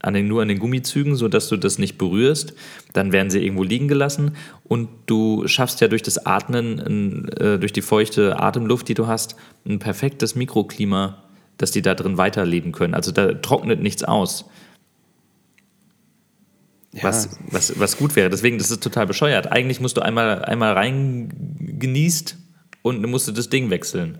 [0.00, 2.54] an den, nur an den Gummizügen, sodass du das nicht berührst.
[2.92, 7.72] Dann werden sie irgendwo liegen gelassen und du schaffst ja durch das Atmen, äh, durch
[7.72, 9.34] die feuchte Atemluft, die du hast,
[9.66, 11.24] ein perfektes Mikroklima,
[11.58, 12.94] dass die da drin weiterleben können.
[12.94, 14.46] Also da trocknet nichts aus.
[16.92, 17.02] Ja.
[17.02, 18.30] Was, was, was gut wäre.
[18.30, 19.52] Deswegen, das ist total bescheuert.
[19.52, 22.36] Eigentlich musst du einmal, einmal reingenießt
[22.82, 24.18] und dann musst du das Ding wechseln.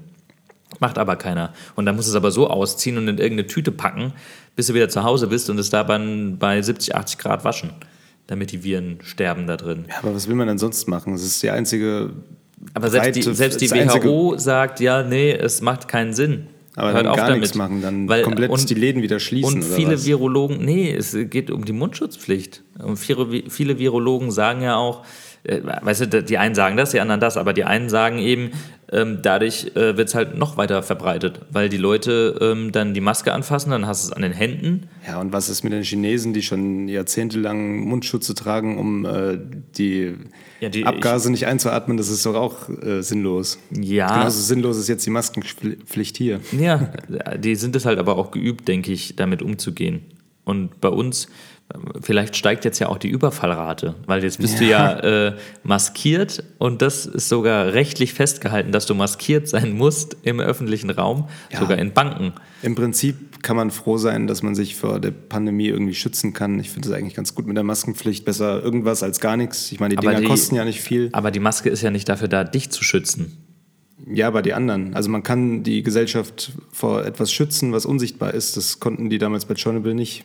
[0.80, 1.54] Macht aber keiner.
[1.76, 4.12] Und dann musst du es aber so ausziehen und in irgendeine Tüte packen,
[4.54, 7.70] bis du wieder zu Hause bist und es da bei 70, 80 Grad waschen,
[8.26, 9.86] damit die Viren sterben da drin.
[9.88, 11.14] Ja, aber was will man denn sonst machen?
[11.14, 12.10] Das ist die einzige.
[12.74, 16.48] Aber selbst die, selbst die WHO sagt, ja, nee, es macht keinen Sinn.
[16.78, 17.40] Aber Hört dann gar damit.
[17.40, 19.62] nichts machen, dann Weil, komplett und, die Läden wieder schließen.
[19.62, 20.06] Und viele was?
[20.06, 22.62] Virologen, nee, es geht um die Mundschutzpflicht.
[22.80, 25.04] Und viele, viele Virologen sagen ja auch,
[25.44, 28.50] weißt du, die einen sagen das, die anderen das, aber die einen sagen eben,
[28.90, 33.00] ähm, dadurch äh, wird es halt noch weiter verbreitet, weil die Leute ähm, dann die
[33.00, 34.88] Maske anfassen, dann hast du es an den Händen.
[35.06, 39.38] Ja, und was ist mit den Chinesen, die schon jahrzehntelang Mundschutze tragen, um äh,
[39.76, 40.14] die,
[40.60, 41.98] ja, die, Abgase ich, nicht einzuatmen?
[41.98, 43.58] Das ist doch auch äh, sinnlos.
[43.70, 44.08] Ja.
[44.08, 46.40] Genauso sinnlos ist jetzt die Maskenpflicht hier.
[46.58, 46.90] Ja,
[47.36, 50.02] die sind es halt aber auch geübt, denke ich, damit umzugehen.
[50.44, 51.28] Und bei uns
[52.00, 54.94] Vielleicht steigt jetzt ja auch die Überfallrate, weil jetzt bist ja.
[54.94, 60.16] du ja äh, maskiert und das ist sogar rechtlich festgehalten, dass du maskiert sein musst
[60.22, 61.60] im öffentlichen Raum, ja.
[61.60, 62.32] sogar in Banken.
[62.62, 66.58] Im Prinzip kann man froh sein, dass man sich vor der Pandemie irgendwie schützen kann.
[66.58, 68.24] Ich finde es eigentlich ganz gut mit der Maskenpflicht.
[68.24, 69.70] Besser irgendwas als gar nichts.
[69.70, 71.10] Ich meine, die aber Dinger die, kosten ja nicht viel.
[71.12, 73.44] Aber die Maske ist ja nicht dafür da, dich zu schützen.
[74.10, 74.94] Ja, aber die anderen.
[74.94, 78.56] Also man kann die Gesellschaft vor etwas schützen, was unsichtbar ist.
[78.56, 80.24] Das konnten die damals bei Tschernobyl nicht.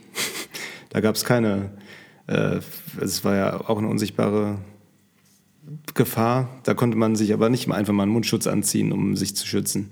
[0.94, 1.72] Da gab es keine,
[2.28, 2.60] äh,
[3.02, 4.60] es war ja auch eine unsichtbare
[5.96, 6.50] Gefahr.
[6.64, 9.92] Da konnte man sich aber nicht einfach mal einen Mundschutz anziehen, um sich zu schützen.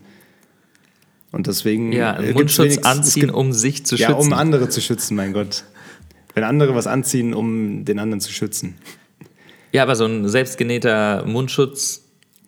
[1.32, 1.92] Und deswegen.
[1.92, 4.12] Ja, einen Mundschutz anziehen, gibt, um sich zu schützen.
[4.12, 5.64] Ja, um andere zu schützen, mein Gott.
[6.36, 8.76] Wenn andere was anziehen, um den anderen zu schützen.
[9.72, 12.04] Ja, aber so ein selbstgenähter Mundschutz.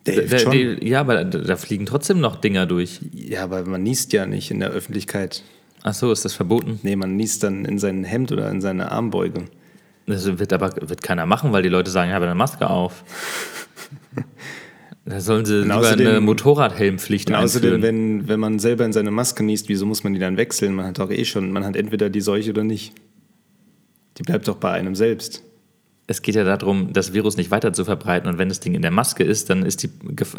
[0.05, 2.99] Der, der, der, ja, aber da, da fliegen trotzdem noch Dinger durch.
[3.13, 5.43] Ja, aber man niest ja nicht in der Öffentlichkeit.
[5.85, 6.79] Ach so, ist das verboten?
[6.81, 9.43] Nee, man niest dann in sein Hemd oder in seine Armbeuge.
[10.05, 13.03] Das wird aber wird keiner machen, weil die Leute sagen, ich habe eine Maske auf.
[15.05, 19.11] da sollen sie lieber außerdem, eine Motorradhelmpflicht und außerdem, wenn, wenn man selber in seine
[19.11, 20.73] Maske niest, wieso muss man die dann wechseln?
[20.73, 22.93] Man hat doch eh schon, man hat entweder die Seuche oder nicht.
[24.17, 25.43] Die bleibt doch bei einem selbst
[26.05, 28.29] es geht ja darum, das Virus nicht weiter zu verbreiten.
[28.29, 29.89] Und wenn das Ding in der Maske ist, dann, ist die,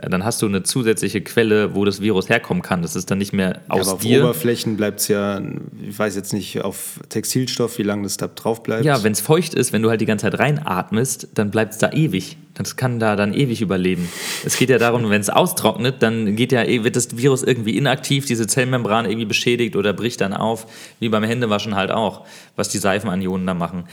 [0.03, 2.83] dann hast du eine zusätzliche Quelle, wo das Virus herkommen kann.
[2.83, 4.19] Das ist dann nicht mehr aus ja, aber dir.
[4.19, 5.41] Auf Oberflächen bleibt es ja,
[5.81, 8.85] ich weiß jetzt nicht, auf Textilstoff, wie lange das da drauf bleibt.
[8.85, 11.79] Ja, wenn es feucht ist, wenn du halt die ganze Zeit reinatmest, dann bleibt es
[11.79, 12.37] da ewig.
[12.53, 14.11] Das kann da dann ewig überleben.
[14.45, 18.27] Es geht ja darum, wenn es austrocknet, dann geht ja, wird das Virus irgendwie inaktiv,
[18.27, 20.67] diese Zellmembran irgendwie beschädigt oder bricht dann auf,
[21.01, 23.85] wie beim Händewaschen halt auch, was die Seifenanionen da machen.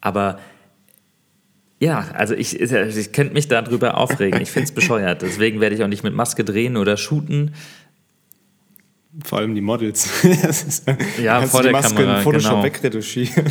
[0.00, 0.38] Aber
[1.80, 4.40] ja, also ich, ich könnte mich darüber aufregen.
[4.42, 5.22] Ich finde es bescheuert.
[5.22, 7.54] Deswegen werde ich auch nicht mit Maske drehen oder shooten.
[9.24, 10.08] Vor allem die Models.
[11.22, 12.18] ja, vor der Maske Kamera.
[12.18, 12.62] In Photoshop genau.
[12.64, 13.44] wegretuschieren.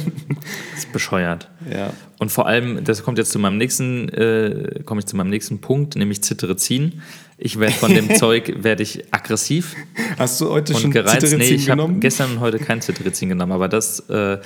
[0.74, 1.50] Das ist bescheuert.
[1.70, 1.92] Ja.
[2.20, 5.60] Und vor allem, das kommt jetzt zu meinem nächsten, äh, komme ich zu meinem nächsten
[5.60, 7.02] Punkt, nämlich Zitterizin.
[7.38, 9.76] Ich werde von dem Zeug werde ich aggressiv.
[10.18, 11.36] Hast du heute schon gereizt?
[11.36, 14.38] Nee, ich habe gestern und heute kein Zitterizin genommen, aber das äh,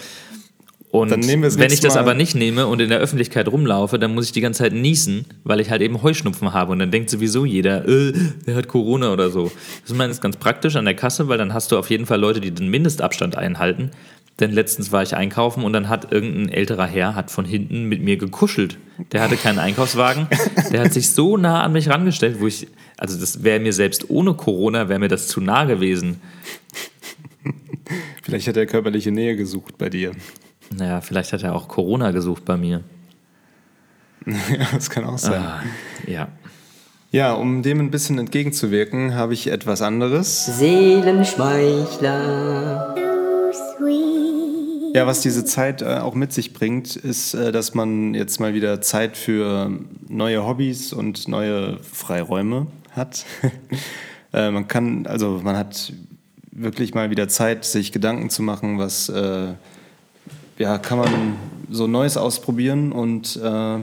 [0.93, 4.31] und wenn ich das aber nicht nehme und in der Öffentlichkeit rumlaufe, dann muss ich
[4.31, 6.71] die ganze Zeit niesen, weil ich halt eben Heuschnupfen habe.
[6.71, 8.13] Und dann denkt sowieso jeder, äh,
[8.45, 9.51] der hat Corona oder so.
[9.81, 12.19] Das ist meines ganz praktisch an der Kasse, weil dann hast du auf jeden Fall
[12.19, 13.89] Leute, die den Mindestabstand einhalten.
[14.39, 18.03] Denn letztens war ich einkaufen und dann hat irgendein älterer Herr hat von hinten mit
[18.03, 18.77] mir gekuschelt.
[19.13, 20.27] Der hatte keinen Einkaufswagen.
[20.71, 24.11] Der hat sich so nah an mich rangestellt, wo ich, also das wäre mir selbst
[24.11, 26.21] ohne Corona, wäre mir das zu nah gewesen.
[28.21, 30.11] Vielleicht hat er körperliche Nähe gesucht bei dir.
[30.75, 32.83] Naja, vielleicht hat er auch Corona gesucht bei mir.
[34.25, 35.41] ja, das kann auch sein.
[35.41, 35.61] Ah,
[36.07, 36.29] ja.
[37.11, 40.45] Ja, um dem ein bisschen entgegenzuwirken, habe ich etwas anderes.
[40.57, 42.95] Seelenschmeichler.
[44.95, 48.53] Ja, was diese Zeit äh, auch mit sich bringt, ist, äh, dass man jetzt mal
[48.53, 49.71] wieder Zeit für
[50.07, 53.25] neue Hobbys und neue Freiräume hat.
[54.35, 55.93] Äh, man kann, also man hat
[56.51, 59.49] wirklich mal wieder Zeit, sich Gedanken zu machen, was äh,
[60.63, 61.35] ja, kann man
[61.69, 63.79] so Neues ausprobieren und äh,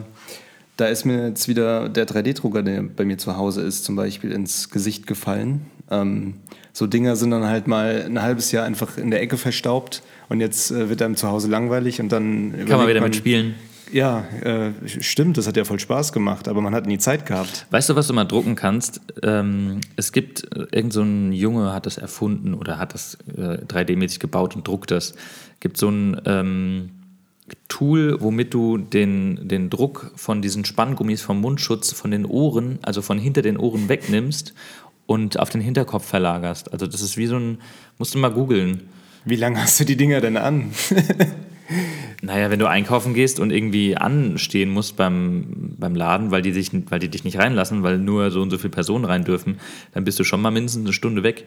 [0.77, 4.31] da ist mir jetzt wieder der 3D-Drucker, der bei mir zu Hause ist, zum Beispiel
[4.31, 5.67] ins Gesicht gefallen.
[5.91, 6.37] Ähm,
[6.73, 10.41] so Dinger sind dann halt mal ein halbes Jahr einfach in der Ecke verstaubt und
[10.41, 13.53] jetzt äh, wird einem zu Hause langweilig und dann kann man wieder mitspielen.
[13.91, 17.67] Ja, äh, stimmt, das hat ja voll Spaß gemacht, aber man hat nie Zeit gehabt.
[17.69, 19.01] Weißt du, was du mal drucken kannst?
[19.21, 24.19] Ähm, es gibt, äh, irgend so Junge hat das erfunden oder hat das äh, 3D-mäßig
[24.19, 25.13] gebaut und druckt das.
[25.59, 26.89] Gibt so ein ähm,
[27.67, 33.01] Tool, womit du den, den Druck von diesen Spanngummis vom Mundschutz von den Ohren, also
[33.01, 34.53] von hinter den Ohren wegnimmst
[35.05, 36.73] und auf den Hinterkopf verlagerst.
[36.73, 37.59] Also das ist wie so ein,
[37.97, 38.89] musst du mal googeln.
[39.23, 40.71] Wie lange hast du die Dinger denn an?
[42.21, 46.71] naja, wenn du einkaufen gehst und irgendwie anstehen musst beim, beim Laden, weil die, dich,
[46.89, 49.59] weil die dich nicht reinlassen, weil nur so und so viele Personen rein dürfen,
[49.93, 51.45] dann bist du schon mal mindestens eine Stunde weg.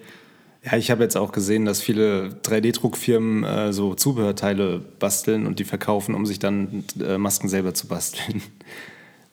[0.65, 5.65] Ja, ich habe jetzt auch gesehen, dass viele 3D-Druckfirmen äh, so Zubehörteile basteln und die
[5.65, 8.43] verkaufen, um sich dann äh, Masken selber zu basteln.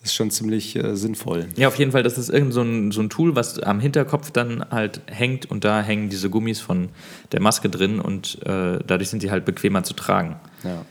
[0.01, 1.47] Das ist schon ziemlich äh, sinnvoll.
[1.55, 4.31] Ja, auf jeden Fall, das ist irgend so ein, so ein Tool, was am Hinterkopf
[4.31, 6.89] dann halt hängt und da hängen diese Gummis von
[7.31, 10.37] der Maske drin und äh, dadurch sind die halt bequemer zu tragen.
[10.63, 10.85] Ja.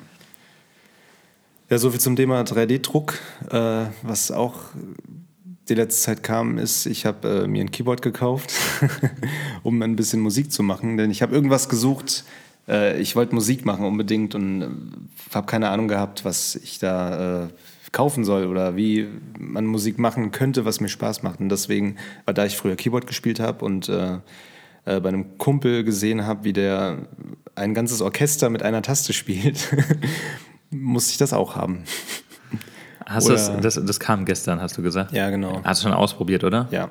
[1.68, 3.14] Ja, soviel zum Thema 3D-Druck.
[3.50, 4.56] Äh, was auch
[5.68, 8.52] die letzte Zeit kam, ist, ich habe äh, mir ein Keyboard gekauft,
[9.62, 10.96] um ein bisschen Musik zu machen.
[10.96, 12.24] Denn ich habe irgendwas gesucht,
[12.68, 14.68] äh, ich wollte Musik machen unbedingt und äh,
[15.32, 17.48] habe keine Ahnung gehabt, was ich da äh,
[17.92, 19.06] kaufen soll oder wie
[19.38, 21.38] man Musik machen könnte, was mir Spaß macht.
[21.38, 24.18] Und deswegen, weil da ich früher Keyboard gespielt habe und äh,
[24.84, 26.98] äh, bei einem Kumpel gesehen habe, wie der
[27.54, 29.68] ein ganzes Orchester mit einer Taste spielt,
[30.70, 31.84] musste ich das auch haben.
[33.06, 35.12] Hast das, das, das kam gestern, hast du gesagt?
[35.12, 35.60] Ja, genau.
[35.64, 36.68] Hast du schon ausprobiert, oder?
[36.70, 36.90] Ja.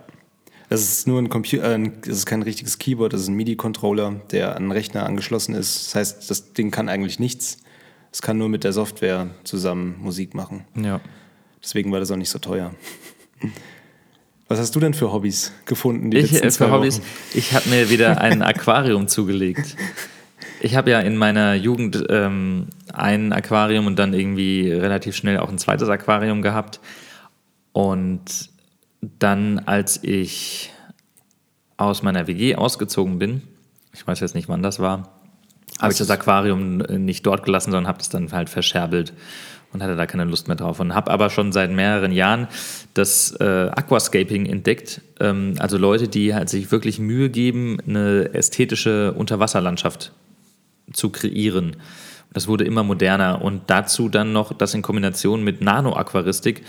[0.67, 4.21] Das ist nur ein Computer, äh, das ist kein richtiges Keyboard, das ist ein MIDI-Controller,
[4.31, 5.87] der an einen Rechner angeschlossen ist.
[5.87, 7.57] Das heißt, das Ding kann eigentlich nichts.
[8.11, 10.65] Es kann nur mit der Software zusammen Musik machen.
[10.75, 10.99] Ja.
[11.63, 12.71] Deswegen war das auch nicht so teuer.
[14.47, 16.11] Was hast du denn für Hobbys gefunden?
[16.11, 17.01] Die ich, letzten äh, für Hobbys,
[17.33, 19.75] ich habe mir wieder ein Aquarium zugelegt.
[20.61, 25.49] Ich habe ja in meiner Jugend ähm, ein Aquarium und dann irgendwie relativ schnell auch
[25.49, 26.81] ein zweites Aquarium gehabt.
[27.71, 28.49] Und
[29.01, 30.71] dann, als ich
[31.77, 33.41] aus meiner WG ausgezogen bin,
[33.93, 35.09] ich weiß jetzt nicht, wann das war,
[35.79, 39.13] habe ich das Aquarium äh, nicht dort gelassen, sondern habe es dann halt verscherbelt
[39.71, 40.81] und hatte da keine Lust mehr drauf.
[40.81, 42.47] Und habe aber schon seit mehreren Jahren
[42.95, 45.01] das äh, Aquascaping entdeckt.
[45.21, 50.11] Ähm, also Leute, die halt sich wirklich Mühe geben, eine ästhetische Unterwasserlandschaft
[50.93, 51.77] zu kreieren.
[52.33, 56.63] Das wurde immer moderner und dazu dann noch das in Kombination mit Nano-Aquaristik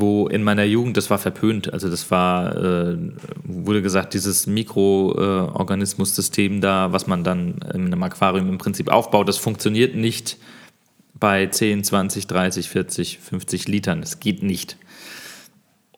[0.00, 2.96] wo in meiner Jugend, das war verpönt, also das war, äh,
[3.44, 9.38] wurde gesagt, dieses Mikroorganismus-System da, was man dann in einem Aquarium im Prinzip aufbaut, das
[9.38, 10.38] funktioniert nicht
[11.18, 14.00] bei 10, 20, 30, 40, 50 Litern.
[14.00, 14.76] Das geht nicht.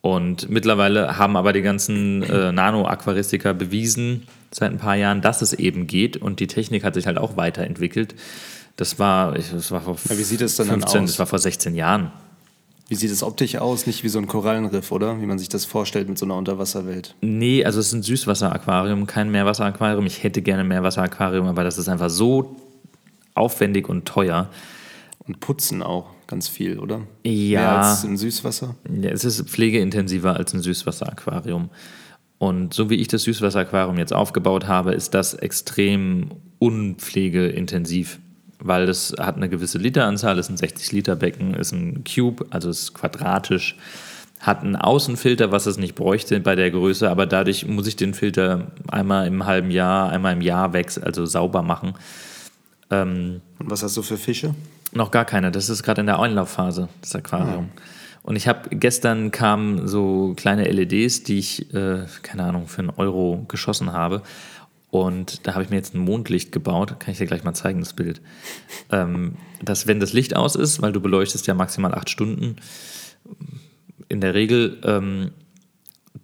[0.02, 5.52] Und mittlerweile haben aber die ganzen äh, Nano-Aquaristiker bewiesen, seit ein paar Jahren, dass es
[5.52, 8.14] eben geht und die Technik hat sich halt auch weiterentwickelt.
[8.76, 11.10] Das war, das war vor ja, wie sieht es dann 15, aus?
[11.10, 12.12] das war vor 16 Jahren.
[12.88, 13.86] Wie sieht es optisch aus?
[13.86, 15.20] Nicht wie so ein Korallenriff, oder?
[15.20, 17.14] Wie man sich das vorstellt mit so einer Unterwasserwelt.
[17.20, 20.06] Nee, also es ist ein Süßwasseraquarium, kein Meerwasseraquarium.
[20.06, 22.56] Ich hätte gerne Meerwasseraquarium, aber das ist einfach so
[23.34, 24.48] aufwendig und teuer.
[25.24, 27.02] Und putzen auch ganz viel, oder?
[27.24, 27.60] Ja.
[27.60, 28.76] Mehr als im Süßwasser?
[29.02, 31.68] Ja, es ist pflegeintensiver als ein Süßwasseraquarium.
[32.38, 38.18] Und so wie ich das Süßwasseraquarium jetzt aufgebaut habe, ist das extrem unpflegeintensiv
[38.62, 43.76] weil das hat eine gewisse Literanzahl, ist ein 60-Liter-Becken, ist ein Cube, also ist quadratisch,
[44.38, 48.14] hat einen Außenfilter, was es nicht bräuchte bei der Größe, aber dadurch muss ich den
[48.14, 51.94] Filter einmal im halben Jahr, einmal im Jahr wechseln, also sauber machen.
[52.90, 54.54] Ähm, Und was hast du für Fische?
[54.92, 57.70] Noch gar keine, das ist gerade in der Einlaufphase, das Aquarium.
[57.74, 57.82] Ja.
[58.22, 62.90] Und ich habe gestern kamen so kleine LEDs, die ich, äh, keine Ahnung, für einen
[62.90, 64.22] Euro geschossen habe.
[64.90, 67.80] Und da habe ich mir jetzt ein Mondlicht gebaut, kann ich dir gleich mal zeigen,
[67.80, 68.20] das Bild.
[68.92, 72.56] Ähm, dass, wenn das Licht aus ist, weil du beleuchtest ja maximal acht Stunden,
[74.08, 75.30] in der Regel, ähm,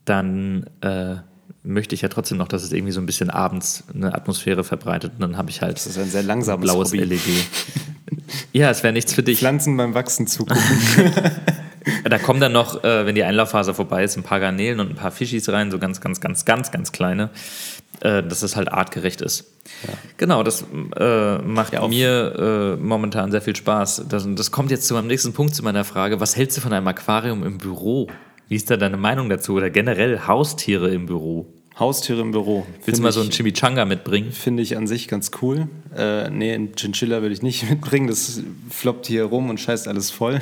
[0.04, 1.16] dann äh,
[1.62, 5.12] möchte ich ja trotzdem noch, dass es irgendwie so ein bisschen abends eine Atmosphäre verbreitet.
[5.14, 7.04] Und dann habe ich halt das ist ein sehr langsames blaues Hobby.
[7.04, 7.20] LED.
[8.52, 9.38] ja, es wäre nichts für dich.
[9.38, 10.62] Pflanzen beim Wachsen zugucken.
[12.04, 14.96] da kommen dann noch, äh, wenn die Einlaufphase vorbei ist, ein paar Garnelen und ein
[14.96, 17.30] paar Fischis rein, so ganz, ganz, ganz, ganz, ganz kleine
[18.00, 19.52] äh, dass es halt artgerecht ist.
[19.86, 19.94] Ja.
[20.16, 20.64] Genau, das
[20.96, 24.04] äh, macht ja, mir äh, momentan sehr viel Spaß.
[24.08, 26.20] Das, das kommt jetzt zu meinem nächsten Punkt, zu meiner Frage.
[26.20, 28.08] Was hältst du von einem Aquarium im Büro?
[28.48, 29.54] Wie ist da deine Meinung dazu?
[29.54, 31.46] Oder generell Haustiere im Büro?
[31.78, 32.66] Haustiere im Büro.
[32.86, 34.32] Willst du mal so einen Chimichanga mitbringen?
[34.32, 35.68] Finde ich an sich ganz cool.
[35.94, 38.06] Äh, nee, einen Chinchilla würde ich nicht mitbringen.
[38.06, 40.40] Das floppt hier rum und scheißt alles voll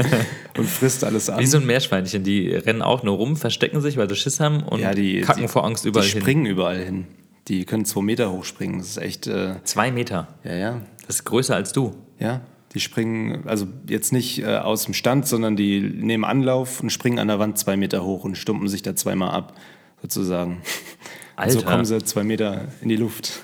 [0.58, 1.38] und frisst alles an.
[1.38, 2.24] Wie so ein Meerschweinchen.
[2.24, 5.42] Die rennen auch nur rum, verstecken sich, weil sie Schiss haben und ja, die, kacken
[5.42, 6.14] die, vor Angst überall hin.
[6.16, 6.52] Die springen hin.
[6.52, 7.06] überall hin.
[7.46, 8.78] Die können zwei Meter hochspringen.
[8.78, 9.28] Das ist echt.
[9.28, 10.28] Äh, zwei Meter?
[10.42, 10.80] Ja, ja.
[11.06, 11.94] Das ist größer als du.
[12.18, 12.40] Ja.
[12.74, 17.20] Die springen, also jetzt nicht äh, aus dem Stand, sondern die nehmen Anlauf und springen
[17.20, 19.54] an der Wand zwei Meter hoch und stumpen sich da zweimal ab
[20.02, 20.62] sozusagen.
[21.36, 21.52] Alter.
[21.52, 23.40] so kommen sie zwei Meter in die Luft.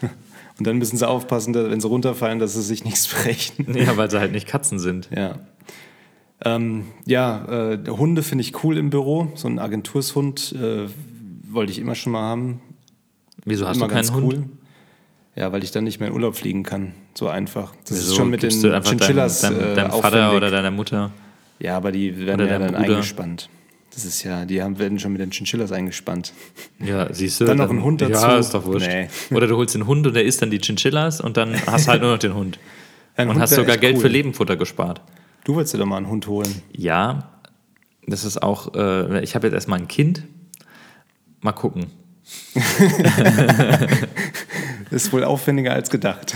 [0.59, 3.66] Und dann müssen sie aufpassen, dass, wenn sie runterfallen, dass sie sich nichts brechen.
[3.75, 5.09] Ja, weil sie halt nicht Katzen sind.
[5.14, 5.38] Ja.
[6.44, 9.33] Ähm, ja, äh, Hunde finde ich cool im Büro.
[9.35, 10.88] So ein Agenturshund äh,
[11.49, 12.61] wollte ich immer schon mal haben.
[13.44, 14.25] Wieso hast immer du keinen Hund?
[14.25, 14.44] Cool.
[15.37, 16.94] Ja, weil ich dann nicht mehr in Urlaub fliegen kann.
[17.14, 17.73] So einfach.
[17.85, 18.11] Das Wieso?
[18.11, 19.40] ist schon mit Gibst den Chinchillas.
[19.40, 21.12] Deinem, deinem, deinem äh, Vater oder deiner Mutter?
[21.61, 22.79] Ja, aber die werden ja dann Bruder.
[22.79, 23.49] eingespannt.
[23.94, 26.33] Das ist ja, die haben, werden schon mit den Chinchillas eingespannt.
[26.79, 27.46] Ja, siehst du.
[27.46, 28.12] Dann noch ein Hund dazu.
[28.12, 28.87] Ja, ist doch wurscht.
[28.87, 29.09] Nee.
[29.31, 31.90] Oder du holst den Hund und der isst dann die Chinchillas und dann hast du
[31.90, 32.59] halt nur noch den Hund.
[33.16, 34.03] Ein und Hund hast sogar Geld cool.
[34.03, 35.01] für Lebenfutter gespart.
[35.44, 36.62] Du wolltest dir doch mal einen Hund holen.
[36.72, 37.31] Ja,
[38.07, 40.22] das ist auch, äh, ich habe jetzt erstmal ein Kind.
[41.40, 41.87] Mal gucken.
[44.90, 46.35] ist wohl aufwendiger als gedacht.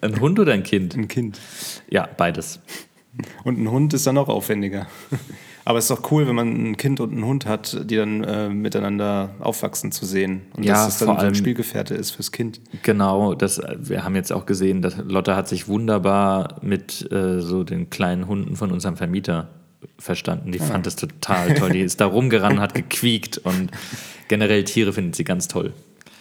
[0.00, 0.94] Ein Hund oder ein Kind?
[0.94, 1.40] Ein Kind.
[1.90, 2.60] Ja, beides.
[3.44, 4.86] Und ein Hund ist dann auch aufwendiger.
[5.64, 8.24] Aber es ist doch cool, wenn man ein Kind und einen Hund hat, die dann
[8.24, 10.42] äh, miteinander aufwachsen zu sehen.
[10.56, 12.60] Und ja, dass es dann so ein Spielgefährte ist fürs Kind.
[12.82, 17.64] Genau, das, wir haben jetzt auch gesehen, dass Lotte hat sich wunderbar mit äh, so
[17.64, 19.48] den kleinen Hunden von unserem Vermieter
[19.98, 20.52] verstanden.
[20.52, 20.64] Die ja.
[20.64, 21.70] fand das total toll.
[21.70, 23.70] Die ist da rumgerannt, hat gequiekt und
[24.28, 25.72] generell Tiere findet sie ganz toll.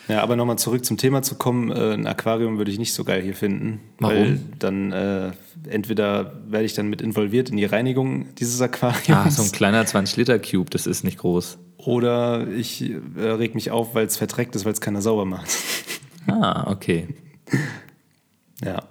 [0.07, 3.03] Ja, aber nochmal zurück zum Thema zu kommen, äh, ein Aquarium würde ich nicht so
[3.03, 3.79] geil hier finden.
[3.99, 4.15] Warum?
[4.15, 5.31] Weil dann äh,
[5.69, 9.09] entweder werde ich dann mit involviert in die Reinigung dieses Aquariums.
[9.09, 11.59] Ah, so ein kleiner 20-Liter-Cube, das ist nicht groß.
[11.77, 15.49] Oder ich äh, reg mich auf, weil es verdreckt ist, weil es keiner sauber macht.
[16.27, 17.07] Ah, okay.
[18.63, 18.83] ja.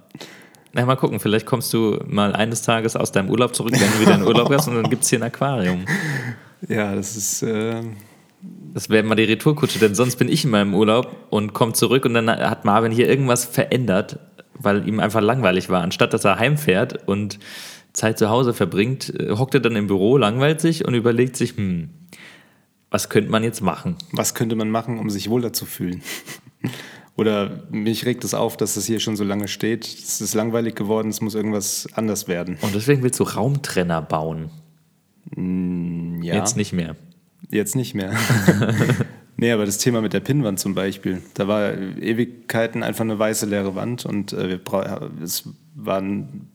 [0.73, 3.99] Na, mal gucken, vielleicht kommst du mal eines Tages aus deinem Urlaub zurück, wenn du
[3.99, 5.85] wieder in Urlaub hast und dann gibt es hier ein Aquarium.
[6.69, 7.41] Ja, das ist.
[7.41, 7.81] Äh
[8.73, 12.05] das wäre mal die Retourkutsche, denn sonst bin ich in meinem Urlaub und komme zurück
[12.05, 14.19] und dann hat Marvin hier irgendwas verändert,
[14.53, 15.81] weil ihm einfach langweilig war.
[15.81, 17.39] Anstatt dass er heimfährt und
[17.93, 21.57] Zeit zu Hause verbringt, äh, hockt er dann im Büro, langweilt sich und überlegt sich,
[21.57, 21.89] hm,
[22.89, 23.95] was könnte man jetzt machen?
[24.11, 26.01] Was könnte man machen, um sich wohler zu fühlen?
[27.17, 29.85] Oder mich regt es auf, dass das hier schon so lange steht.
[29.85, 32.57] Es ist langweilig geworden, es muss irgendwas anders werden.
[32.61, 34.49] Und deswegen willst du Raumtrenner bauen?
[35.35, 36.35] Mm, ja.
[36.35, 36.95] Jetzt nicht mehr.
[37.49, 38.13] Jetzt nicht mehr.
[39.37, 43.45] nee, aber das Thema mit der Pinnwand zum Beispiel, da war Ewigkeiten einfach eine weiße
[43.45, 44.59] leere Wand und äh,
[45.21, 46.47] es war ein,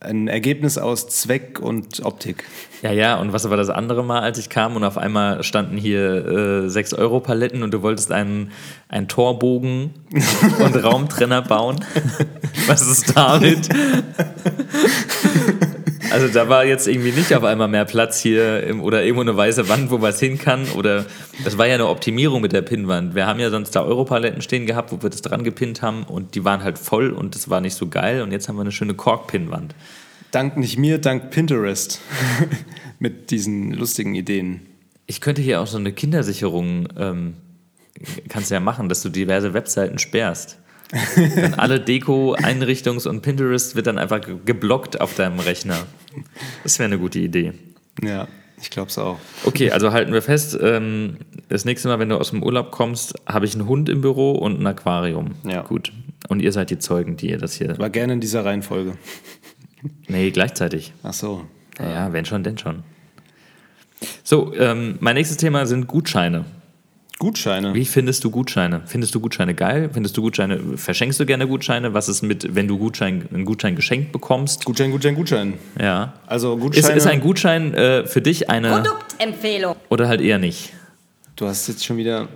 [0.00, 2.44] ein Ergebnis aus Zweck und Optik.
[2.82, 5.76] Ja, ja, und was war das andere Mal, als ich kam und auf einmal standen
[5.76, 8.52] hier äh, 6-Euro-Paletten und du wolltest einen,
[8.88, 9.90] einen Torbogen
[10.60, 11.84] und Raumtrenner bauen?
[12.66, 13.68] was ist damit?
[16.10, 19.36] Also da war jetzt irgendwie nicht auf einmal mehr Platz hier im, oder irgendwo eine
[19.36, 20.66] weiße Wand, wo was hin kann.
[20.76, 21.04] Oder
[21.44, 23.14] das war ja eine Optimierung mit der Pinnwand.
[23.14, 26.34] Wir haben ja sonst da Europaletten stehen gehabt, wo wir das dran gepinnt haben und
[26.34, 28.22] die waren halt voll und das war nicht so geil.
[28.22, 29.74] Und jetzt haben wir eine schöne Kork-Pinnwand.
[30.30, 32.00] Dank nicht mir, dank Pinterest
[32.98, 34.66] mit diesen lustigen Ideen.
[35.06, 37.34] Ich könnte hier auch so eine Kindersicherung, ähm,
[38.28, 40.58] kannst du ja machen, dass du diverse Webseiten sperrst.
[41.14, 45.86] Dann alle Deko, Einrichtungs- und Pinterest wird dann einfach geblockt auf deinem Rechner.
[46.62, 47.52] Das wäre eine gute Idee.
[48.02, 48.26] Ja,
[48.60, 49.18] ich glaube es auch.
[49.44, 53.14] Okay, also halten wir fest, ähm, das nächste Mal, wenn du aus dem Urlaub kommst,
[53.26, 55.32] habe ich einen Hund im Büro und ein Aquarium.
[55.44, 55.62] Ja.
[55.62, 55.92] Gut.
[56.28, 57.78] Und ihr seid die Zeugen, die ihr das hier.
[57.78, 58.96] War gerne in dieser Reihenfolge.
[60.08, 60.92] Nee, gleichzeitig.
[61.02, 61.44] Ach so.
[61.78, 62.82] Ja, wenn schon, denn schon.
[64.24, 66.44] So, ähm, mein nächstes Thema sind Gutscheine.
[67.18, 67.74] Gutscheine.
[67.74, 68.82] Wie findest du Gutscheine?
[68.86, 69.90] Findest du Gutscheine geil?
[69.92, 71.92] Findest du Gutscheine, verschenkst du gerne Gutscheine?
[71.92, 74.64] Was ist mit, wenn du Gutschein, einen Gutschein geschenkt bekommst?
[74.64, 75.54] Gutschein, Gutschein, Gutschein.
[75.80, 76.14] Ja.
[76.26, 76.88] Also Gutscheine.
[76.88, 78.70] Ist, ist ein Gutschein äh, für dich eine.
[78.70, 79.74] Produktempfehlung.
[79.88, 80.72] Oder halt eher nicht?
[81.34, 82.28] Du hast jetzt schon wieder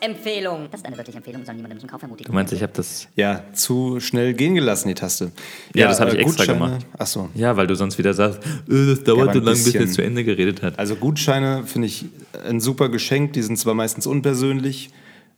[0.00, 0.68] Empfehlung.
[0.70, 2.30] Das ist eine wirkliche Empfehlung, soll niemandem zum Kauf ermutigen.
[2.30, 3.08] Du meinst, ich habe das.
[3.16, 5.32] Ja, zu schnell gehen gelassen, die Taste.
[5.74, 6.86] Ja, ja das habe ich äh, extra gemacht.
[6.98, 7.28] Achso.
[7.34, 10.24] Ja, weil du sonst wieder sagst, äh, das dauert so lange, bis er zu Ende
[10.24, 10.78] geredet hat.
[10.78, 12.06] Also Gutscheine finde ich
[12.46, 13.32] ein super Geschenk.
[13.34, 14.90] Die sind zwar meistens unpersönlich,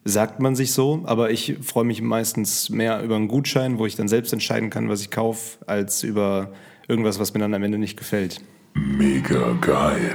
[0.05, 3.97] sagt man sich so, aber ich freue mich meistens mehr über einen Gutschein, wo ich
[3.97, 6.53] dann selbst entscheiden kann, was ich kaufe, als über
[6.89, 8.41] irgendwas, was mir dann am Ende nicht gefällt.
[8.75, 10.15] Mega geil.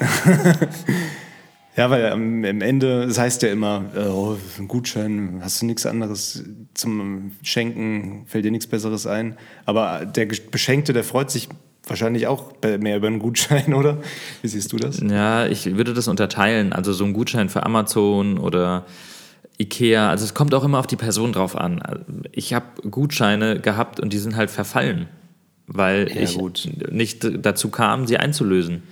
[1.80, 5.86] Ja, weil am, Ende, das heißt ja immer, äh, oh, ein Gutschein, hast du nichts
[5.86, 9.38] anderes zum Schenken, fällt dir nichts Besseres ein.
[9.64, 11.48] Aber der Beschenkte, der freut sich
[11.86, 13.96] wahrscheinlich auch mehr über einen Gutschein, oder?
[14.42, 15.00] Wie siehst du das?
[15.00, 16.74] Ja, ich würde das unterteilen.
[16.74, 18.84] Also so ein Gutschein für Amazon oder
[19.58, 20.10] Ikea.
[20.10, 21.80] Also es kommt auch immer auf die Person drauf an.
[22.30, 25.08] Ich habe Gutscheine gehabt und die sind halt verfallen,
[25.66, 26.68] weil ja, ich gut.
[26.92, 28.82] nicht dazu kam, sie einzulösen.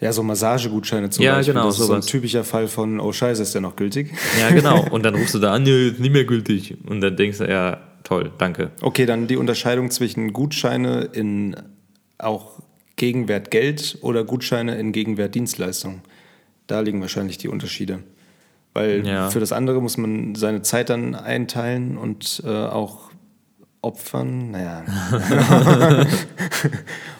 [0.00, 1.54] Ja, so Massagegutscheine zum ja, Beispiel.
[1.54, 2.04] Genau, das ist sowas.
[2.04, 4.12] so ein typischer Fall von, oh Scheiße, ist der noch gültig?
[4.40, 4.86] Ja, genau.
[4.90, 6.76] Und dann rufst du da an, nee, ist nicht mehr gültig.
[6.86, 8.70] Und dann denkst du, ja, toll, danke.
[8.80, 11.56] Okay, dann die Unterscheidung zwischen Gutscheine in
[12.18, 12.60] auch
[12.96, 16.02] Gegenwert Geld oder Gutscheine in Gegenwert Dienstleistung.
[16.66, 18.00] Da liegen wahrscheinlich die Unterschiede.
[18.74, 19.30] Weil ja.
[19.30, 23.07] für das andere muss man seine Zeit dann einteilen und äh, auch
[23.82, 24.50] opfern.
[24.50, 24.84] Naja.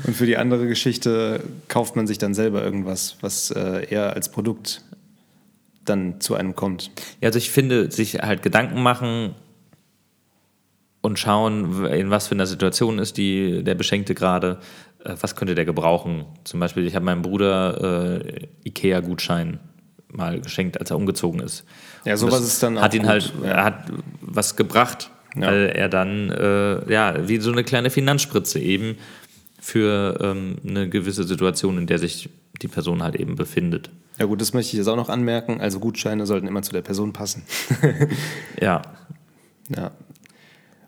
[0.04, 4.30] und für die andere Geschichte kauft man sich dann selber irgendwas, was äh, eher als
[4.30, 4.82] Produkt
[5.84, 6.90] dann zu einem kommt.
[7.20, 9.34] Ja, also ich finde, sich halt Gedanken machen
[11.00, 14.58] und schauen, in was für einer Situation ist die, der Beschenkte gerade,
[15.04, 16.26] äh, was könnte der gebrauchen.
[16.44, 19.60] Zum Beispiel, ich habe meinem Bruder äh, IKEA-Gutschein
[20.10, 21.64] mal geschenkt, als er umgezogen ist.
[22.04, 23.10] Ja, sowas ist dann auch Hat ihn gut.
[23.10, 25.46] halt, er hat was gebracht, ja.
[25.46, 28.96] weil er dann, äh, ja, wie so eine kleine Finanzspritze eben
[29.60, 32.30] für ähm, eine gewisse Situation, in der sich
[32.62, 33.90] die Person halt eben befindet.
[34.18, 35.60] Ja gut, das möchte ich jetzt auch noch anmerken.
[35.60, 37.42] Also Gutscheine sollten immer zu der Person passen.
[38.60, 38.82] ja.
[39.74, 39.92] Ja.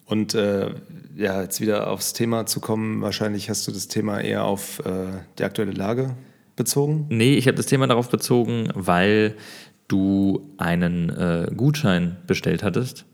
[0.07, 0.70] Und äh,
[1.16, 5.07] ja, jetzt wieder aufs Thema zu kommen, wahrscheinlich hast du das Thema eher auf äh,
[5.38, 6.16] die aktuelle Lage
[6.57, 7.07] bezogen?
[7.11, 9.36] Nee, ich habe das Thema darauf bezogen, weil
[9.86, 13.05] du einen äh, Gutschein bestellt hattest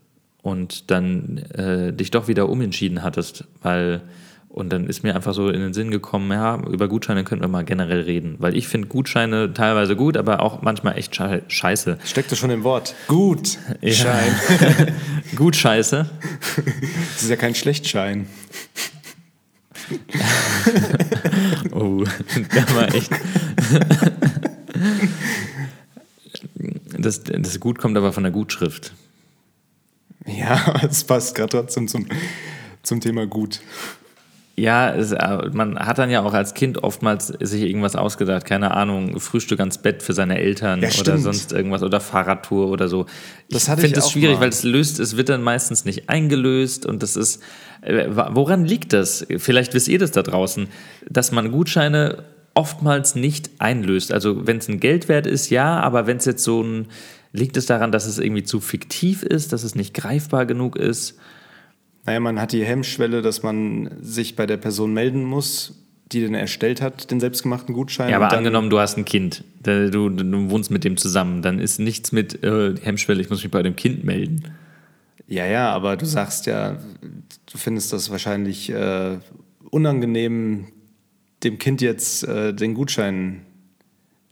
[0.47, 3.99] und dann äh, dich doch wieder umentschieden hattest, weil
[4.47, 7.49] und dann ist mir einfach so in den Sinn gekommen, ja, über Gutscheine könnten wir
[7.49, 8.37] mal generell reden.
[8.39, 11.99] Weil ich finde Gutscheine teilweise gut, aber auch manchmal echt scheiße.
[12.03, 12.95] Steckte schon im Wort.
[13.07, 13.59] Gut.
[13.83, 14.33] Schein.
[15.35, 16.09] gut scheiße.
[17.13, 18.25] Das ist ja kein Schlechtschein.
[21.71, 22.03] oh,
[22.55, 23.11] der war echt.
[26.97, 28.93] das, das Gut kommt aber von der Gutschrift.
[30.37, 32.05] Ja, es passt gerade trotzdem zum,
[32.83, 33.61] zum Thema Gut.
[34.59, 38.71] Ja, es, äh, man hat dann ja auch als Kind oftmals sich irgendwas ausgedacht, keine
[38.71, 43.05] Ahnung, Frühstück ans Bett für seine Eltern ja, oder sonst irgendwas oder Fahrradtour oder so.
[43.51, 44.41] Das ich finde es schwierig, mal.
[44.41, 47.43] weil es löst, es wird dann meistens nicht eingelöst und das ist,
[47.81, 49.27] äh, woran liegt das?
[49.37, 50.67] Vielleicht wisst ihr das da draußen,
[51.07, 52.23] dass man Gutscheine
[52.55, 54.11] oftmals nicht einlöst.
[54.11, 56.87] Also wenn es ein Geldwert ist, ja, aber wenn es jetzt so ein,
[57.37, 61.17] liegt es daran, dass es irgendwie zu fiktiv ist, dass es nicht greifbar genug ist?
[62.05, 65.75] Naja, man hat die Hemmschwelle, dass man sich bei der Person melden muss,
[66.11, 68.09] die den erstellt hat, den selbstgemachten Gutschein.
[68.09, 71.79] Ja, aber angenommen, du hast ein Kind, du, du, wohnst mit dem zusammen, dann ist
[71.79, 74.43] nichts mit äh, Hemmschwelle, ich muss mich bei dem Kind melden.
[75.27, 76.77] Ja, ja, aber du sagst ja,
[77.51, 79.17] du findest das wahrscheinlich äh,
[79.69, 80.67] unangenehm,
[81.43, 83.41] dem Kind jetzt äh, den Gutschein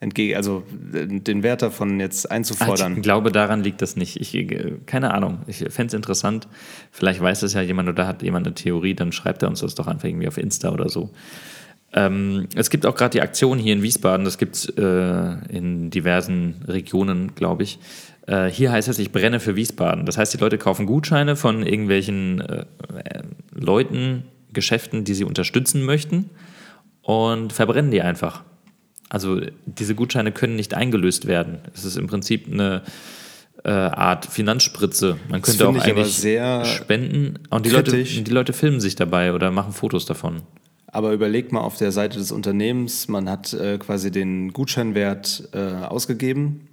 [0.06, 2.96] entgegen, also den Wert davon jetzt einzufordern.
[2.96, 4.22] Ich glaube, daran liegt das nicht.
[4.22, 4.48] Ich,
[4.86, 5.40] keine Ahnung.
[5.48, 6.48] Ich fände es interessant.
[6.92, 9.76] Vielleicht weiß das ja jemand oder hat jemand eine Theorie, dann schreibt er uns das
[9.76, 11.10] doch einfach irgendwie auf Insta oder so.
[11.94, 15.90] Ähm, es gibt auch gerade die Aktion hier in Wiesbaden, das gibt es äh, in
[15.90, 17.80] diversen Regionen, glaube ich.
[18.28, 20.06] Äh, hier heißt es, ich brenne für Wiesbaden.
[20.06, 22.66] Das heißt, die Leute kaufen Gutscheine von irgendwelchen äh,
[23.54, 26.30] Leuten, Geschäften, die sie unterstützen möchten
[27.02, 28.44] und verbrennen die einfach.
[29.10, 31.60] Also diese Gutscheine können nicht eingelöst werden.
[31.74, 32.82] Es ist im Prinzip eine
[33.64, 35.18] äh, Art Finanzspritze.
[35.30, 36.24] Man könnte auch eigentlich
[36.68, 40.42] spenden und die Leute, die Leute filmen sich dabei oder machen Fotos davon.
[40.88, 45.84] Aber überleg mal auf der Seite des Unternehmens, man hat äh, quasi den Gutscheinwert äh,
[45.86, 46.68] ausgegeben,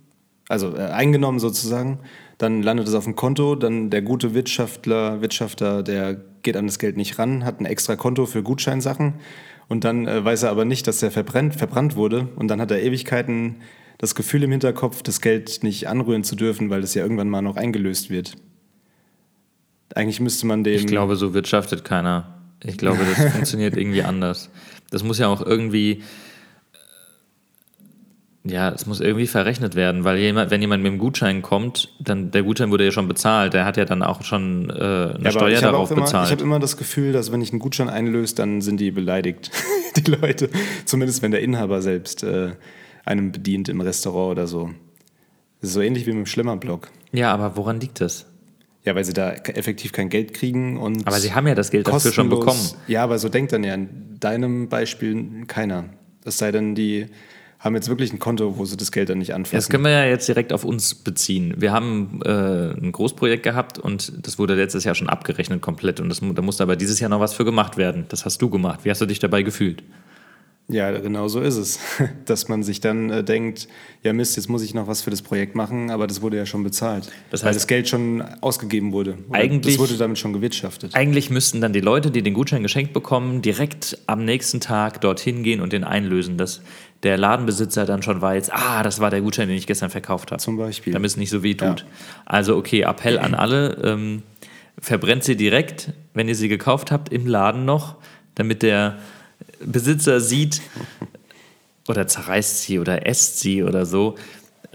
[0.49, 1.99] also äh, eingenommen sozusagen.
[2.39, 6.79] Dann landet es auf dem Konto, dann der gute Wirtschaftler, Wirtschafter, der geht an das
[6.79, 9.15] Geld nicht ran, hat ein extra Konto für Gutscheinsachen
[9.69, 12.29] und dann äh, weiß er aber nicht, dass er verbrennt, verbrannt wurde.
[12.37, 13.57] Und dann hat er Ewigkeiten
[13.99, 17.43] das Gefühl im Hinterkopf, das Geld nicht anrühren zu dürfen, weil das ja irgendwann mal
[17.43, 18.35] noch eingelöst wird.
[19.95, 20.75] Eigentlich müsste man dem.
[20.75, 22.39] Ich glaube, so wirtschaftet keiner.
[22.65, 24.51] Ich glaube, das funktioniert irgendwie anders.
[24.91, 26.03] Das muss ja auch irgendwie
[28.45, 32.33] ja, es muss irgendwie verrechnet werden, weil jemand, wenn jemand mit einem Gutschein kommt, dann
[32.33, 35.31] der Gutschein wurde ja schon bezahlt, der hat ja dann auch schon äh, eine ja,
[35.31, 36.27] Steuer darauf immer, bezahlt.
[36.27, 39.53] Ich habe immer das Gefühl, dass wenn ich einen Gutschein einlöse, dann sind die beleidigt,
[39.97, 40.51] die Leute.
[40.85, 42.53] Zumindest wenn der Inhaber selbst äh,
[43.05, 44.71] einem bedient im Restaurant oder so.
[45.61, 46.91] Das ist so ähnlich wie mit dem Schlimmerblock.
[47.13, 48.27] Ja, aber woran liegt das?
[48.85, 51.07] Ja, weil sie da effektiv kein Geld kriegen und.
[51.07, 52.59] Aber sie haben ja das Geld dafür schon bekommen.
[52.89, 55.85] Ja, aber so denkt dann ja in deinem Beispiel keiner.
[56.25, 57.07] Es sei denn, die
[57.63, 59.57] haben jetzt wirklich ein Konto, wo sie das Geld dann nicht anfassen.
[59.57, 61.55] Das können wir ja jetzt direkt auf uns beziehen.
[61.57, 66.09] Wir haben äh, ein Großprojekt gehabt und das wurde letztes Jahr schon abgerechnet komplett und
[66.09, 68.07] das, da musste aber dieses Jahr noch was für gemacht werden.
[68.09, 68.81] Das hast du gemacht.
[68.83, 69.85] Wie hast du dich dabei gefühlt?
[70.69, 71.79] Ja, genau so ist es.
[72.25, 73.69] Dass man sich dann äh, denkt,
[74.03, 76.47] ja Mist, jetzt muss ich noch was für das Projekt machen, aber das wurde ja
[76.47, 77.11] schon bezahlt.
[77.31, 79.19] Das heißt, weil das Geld schon ausgegeben wurde.
[79.31, 80.95] eigentlich, das wurde damit schon gewirtschaftet.
[80.95, 85.43] Eigentlich müssten dann die Leute, die den Gutschein geschenkt bekommen, direkt am nächsten Tag dorthin
[85.43, 86.63] gehen und den einlösen, dass
[87.03, 90.41] der Ladenbesitzer dann schon weiß, ah, das war der Gutschein, den ich gestern verkauft habe.
[90.41, 90.93] Zum Beispiel.
[90.93, 91.81] Damit es nicht so weh tut.
[91.81, 91.87] Ja.
[92.25, 94.23] Also okay, Appell an alle, ähm,
[94.79, 97.97] verbrennt sie direkt, wenn ihr sie gekauft habt, im Laden noch,
[98.35, 98.99] damit der
[99.61, 100.63] Besitzer sieht
[101.89, 104.15] oder zerreißt sie oder esst sie oder so,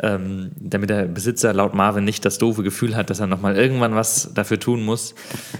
[0.01, 3.95] ähm, damit der Besitzer laut Marvin nicht das doofe Gefühl hat, dass er nochmal irgendwann
[3.95, 5.15] was dafür tun muss.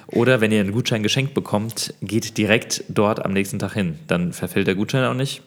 [0.07, 3.97] Oder wenn ihr einen Gutschein geschenkt bekommt, geht direkt dort am nächsten Tag hin.
[4.07, 5.41] Dann verfällt der Gutschein auch nicht.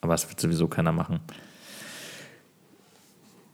[0.00, 1.20] Aber das wird sowieso keiner machen.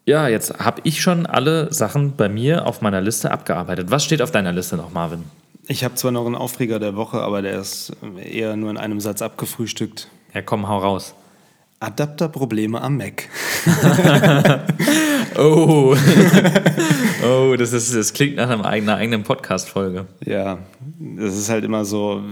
[0.05, 3.91] Ja, jetzt habe ich schon alle Sachen bei mir auf meiner Liste abgearbeitet.
[3.91, 5.25] Was steht auf deiner Liste noch, Marvin?
[5.67, 7.93] Ich habe zwar noch einen Aufreger der Woche, aber der ist
[8.23, 10.09] eher nur in einem Satz abgefrühstückt.
[10.33, 11.15] Ja, komm, hau raus.
[11.79, 13.29] Adapterprobleme am Mac.
[15.39, 15.95] oh.
[17.23, 20.07] oh, das, ist, das klingt nach einer eigenen, eigenen Podcast-Folge.
[20.25, 20.59] Ja,
[20.99, 22.23] das ist halt immer so.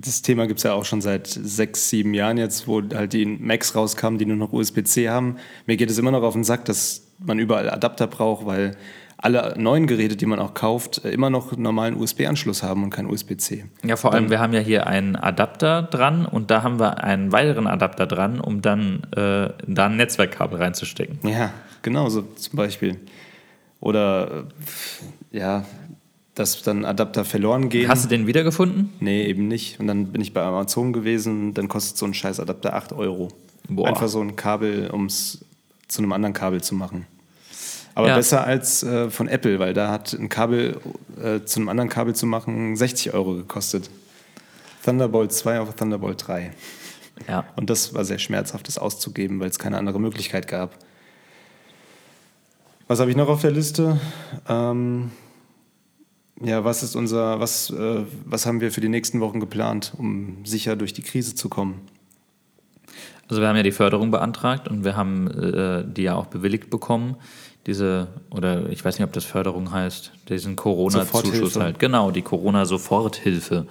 [0.00, 3.26] Das Thema gibt es ja auch schon seit sechs, sieben Jahren jetzt, wo halt die
[3.26, 5.36] Macs rauskamen, die nur noch USB-C haben.
[5.66, 8.76] Mir geht es immer noch auf den Sack, dass man überall Adapter braucht, weil
[9.18, 12.90] alle neuen Geräte, die man auch kauft, äh, immer noch einen normalen USB-Anschluss haben und
[12.90, 13.64] kein USB-C.
[13.84, 17.02] Ja, vor allem, dann, wir haben ja hier einen Adapter dran und da haben wir
[17.02, 21.18] einen weiteren Adapter dran, um dann äh, da ein Netzwerkkabel reinzustecken.
[21.28, 21.52] Ja,
[21.82, 22.98] genau, so zum Beispiel.
[23.80, 24.46] Oder
[25.32, 25.64] äh, ja,
[26.34, 27.88] dass dann Adapter verloren gehen.
[27.88, 28.92] Hast du den wiedergefunden?
[29.00, 29.80] Nee, eben nicht.
[29.80, 33.28] Und dann bin ich bei Amazon gewesen, dann kostet so ein scheiß Adapter 8 Euro.
[33.68, 33.88] Boah.
[33.88, 35.44] Einfach so ein Kabel, um es
[35.88, 37.06] zu einem anderen Kabel zu machen.
[37.96, 38.16] Aber ja.
[38.16, 40.78] besser als äh, von Apple, weil da hat ein Kabel
[41.18, 43.88] äh, zu einem anderen Kabel zu machen 60 Euro gekostet.
[44.84, 46.50] Thunderbolt 2 auf Thunderbolt 3.
[47.26, 47.46] Ja.
[47.56, 50.76] Und das war sehr schmerzhaft, das auszugeben, weil es keine andere Möglichkeit gab.
[52.86, 53.98] Was habe ich noch auf der Liste?
[54.46, 55.10] Ähm,
[56.42, 60.44] ja, was ist unser, was, äh, was haben wir für die nächsten Wochen geplant, um
[60.44, 61.80] sicher durch die Krise zu kommen?
[63.28, 66.70] Also wir haben ja die Förderung beantragt und wir haben äh, die ja auch bewilligt
[66.70, 67.16] bekommen
[67.66, 71.78] diese, oder ich weiß nicht, ob das Förderung heißt, diesen Corona-Zuschuss halt.
[71.78, 73.66] Genau, die Corona-Soforthilfe.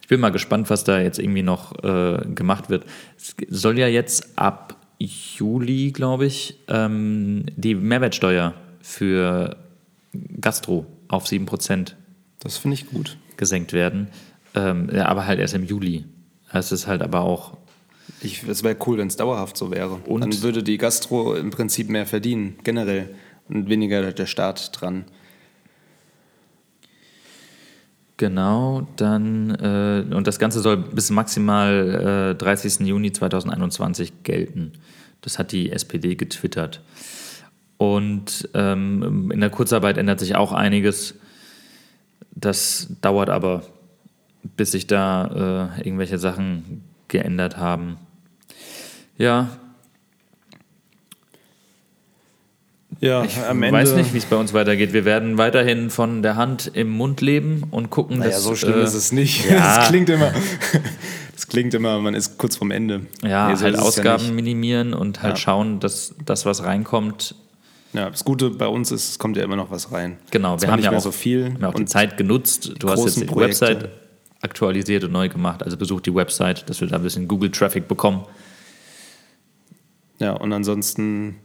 [0.00, 2.84] Ich bin mal gespannt, was da jetzt irgendwie noch äh, gemacht wird.
[3.16, 9.56] Es soll ja jetzt ab Juli, glaube ich, ähm, die Mehrwertsteuer für
[10.40, 11.94] Gastro auf 7%
[12.38, 13.16] das finde ich gut.
[13.36, 14.08] gesenkt werden.
[14.54, 16.04] Ähm, ja, aber halt erst im Juli.
[16.52, 17.56] Es ist halt aber auch
[18.22, 20.00] es wäre cool, wenn es dauerhaft so wäre.
[20.06, 23.14] Und dann würde die Gastro im Prinzip mehr verdienen, generell
[23.48, 25.04] und weniger der Staat dran.
[28.16, 32.86] Genau, dann, äh, und das Ganze soll bis maximal äh, 30.
[32.86, 34.72] Juni 2021 gelten.
[35.22, 36.82] Das hat die SPD getwittert.
[37.78, 41.16] Und ähm, in der Kurzarbeit ändert sich auch einiges.
[42.30, 43.64] Das dauert aber,
[44.56, 47.98] bis sich da äh, irgendwelche Sachen geändert haben.
[49.16, 49.50] Ja,
[53.02, 53.76] Ja, ich am Ende.
[53.76, 54.92] weiß nicht, wie es bei uns weitergeht.
[54.92, 58.44] Wir werden weiterhin von der Hand im Mund leben und gucken, naja, dass.
[58.44, 59.50] so schlimm äh, ist es nicht.
[59.50, 59.76] Ja.
[59.82, 60.32] Das klingt immer.
[61.34, 63.06] Das klingt immer, man ist kurz vorm Ende.
[63.22, 65.36] Ja, nee, so halt Ausgaben ja minimieren und halt ja.
[65.36, 67.34] schauen, dass das, was reinkommt.
[67.94, 70.18] Ja, das Gute bei uns ist, es kommt ja immer noch was rein.
[70.30, 72.74] Genau, wir haben ja auch, so viel wir haben auch die Zeit genutzt.
[72.78, 73.66] Du hast jetzt die Projekte.
[73.66, 73.90] Website
[74.42, 75.62] aktualisiert und neu gemacht.
[75.62, 78.26] Also besucht die Website, dass wir da ein bisschen Google-Traffic bekommen.
[80.18, 81.36] Ja, und ansonsten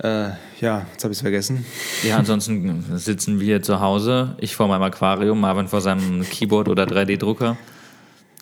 [0.00, 0.30] äh,
[0.60, 1.64] ja, jetzt habe ich es vergessen.
[2.04, 6.84] Ja, ansonsten sitzen wir zu Hause, ich vor meinem Aquarium, Marvin vor seinem Keyboard oder
[6.84, 7.56] 3D-Drucker.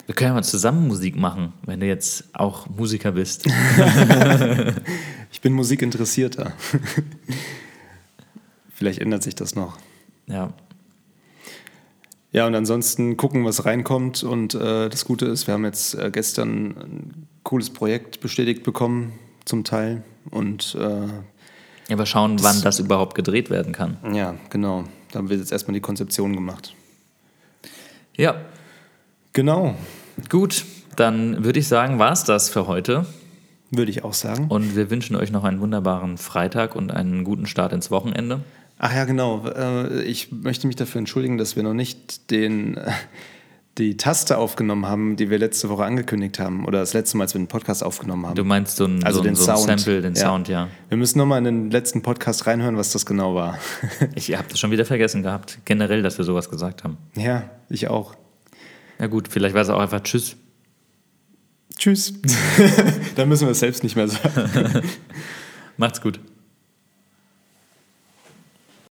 [0.04, 3.46] Wir können ja mal zusammen Musik machen, wenn du jetzt auch Musiker bist.
[5.32, 6.52] ich bin Musikinteressierter.
[8.74, 9.78] Vielleicht ändert sich das noch.
[10.26, 10.52] Ja.
[12.36, 14.22] Ja, und ansonsten gucken, was reinkommt.
[14.22, 19.18] Und äh, das Gute ist, wir haben jetzt äh, gestern ein cooles Projekt bestätigt bekommen,
[19.46, 20.02] zum Teil.
[20.30, 21.08] Und äh, ja,
[21.92, 23.96] aber schauen, das, wann das überhaupt gedreht werden kann.
[24.12, 24.84] Ja, genau.
[25.12, 26.74] Da wird jetzt erstmal die Konzeption gemacht.
[28.18, 28.42] Ja.
[29.32, 29.74] Genau.
[30.28, 33.06] Gut, dann würde ich sagen, war es das für heute.
[33.70, 34.48] Würde ich auch sagen.
[34.48, 38.42] Und wir wünschen euch noch einen wunderbaren Freitag und einen guten Start ins Wochenende.
[38.78, 39.46] Ach ja, genau.
[39.48, 42.78] Äh, ich möchte mich dafür entschuldigen, dass wir noch nicht den,
[43.78, 46.64] die Taste aufgenommen haben, die wir letzte Woche angekündigt haben.
[46.66, 48.34] Oder das letzte Mal, als wir den Podcast aufgenommen haben.
[48.34, 49.80] Du meinst so ein, also so den so Sound.
[49.80, 50.20] Sample, den ja.
[50.20, 50.68] Sound, ja.
[50.88, 53.58] Wir müssen nochmal in den letzten Podcast reinhören, was das genau war.
[54.14, 55.58] ich habe das schon wieder vergessen gehabt.
[55.64, 56.96] Generell, dass wir sowas gesagt haben.
[57.14, 58.14] Ja, ich auch.
[58.98, 60.36] Na gut, vielleicht war es auch einfach Tschüss.
[61.76, 62.14] Tschüss.
[63.16, 64.82] Dann müssen wir es selbst nicht mehr sagen.
[65.76, 66.18] Macht's gut.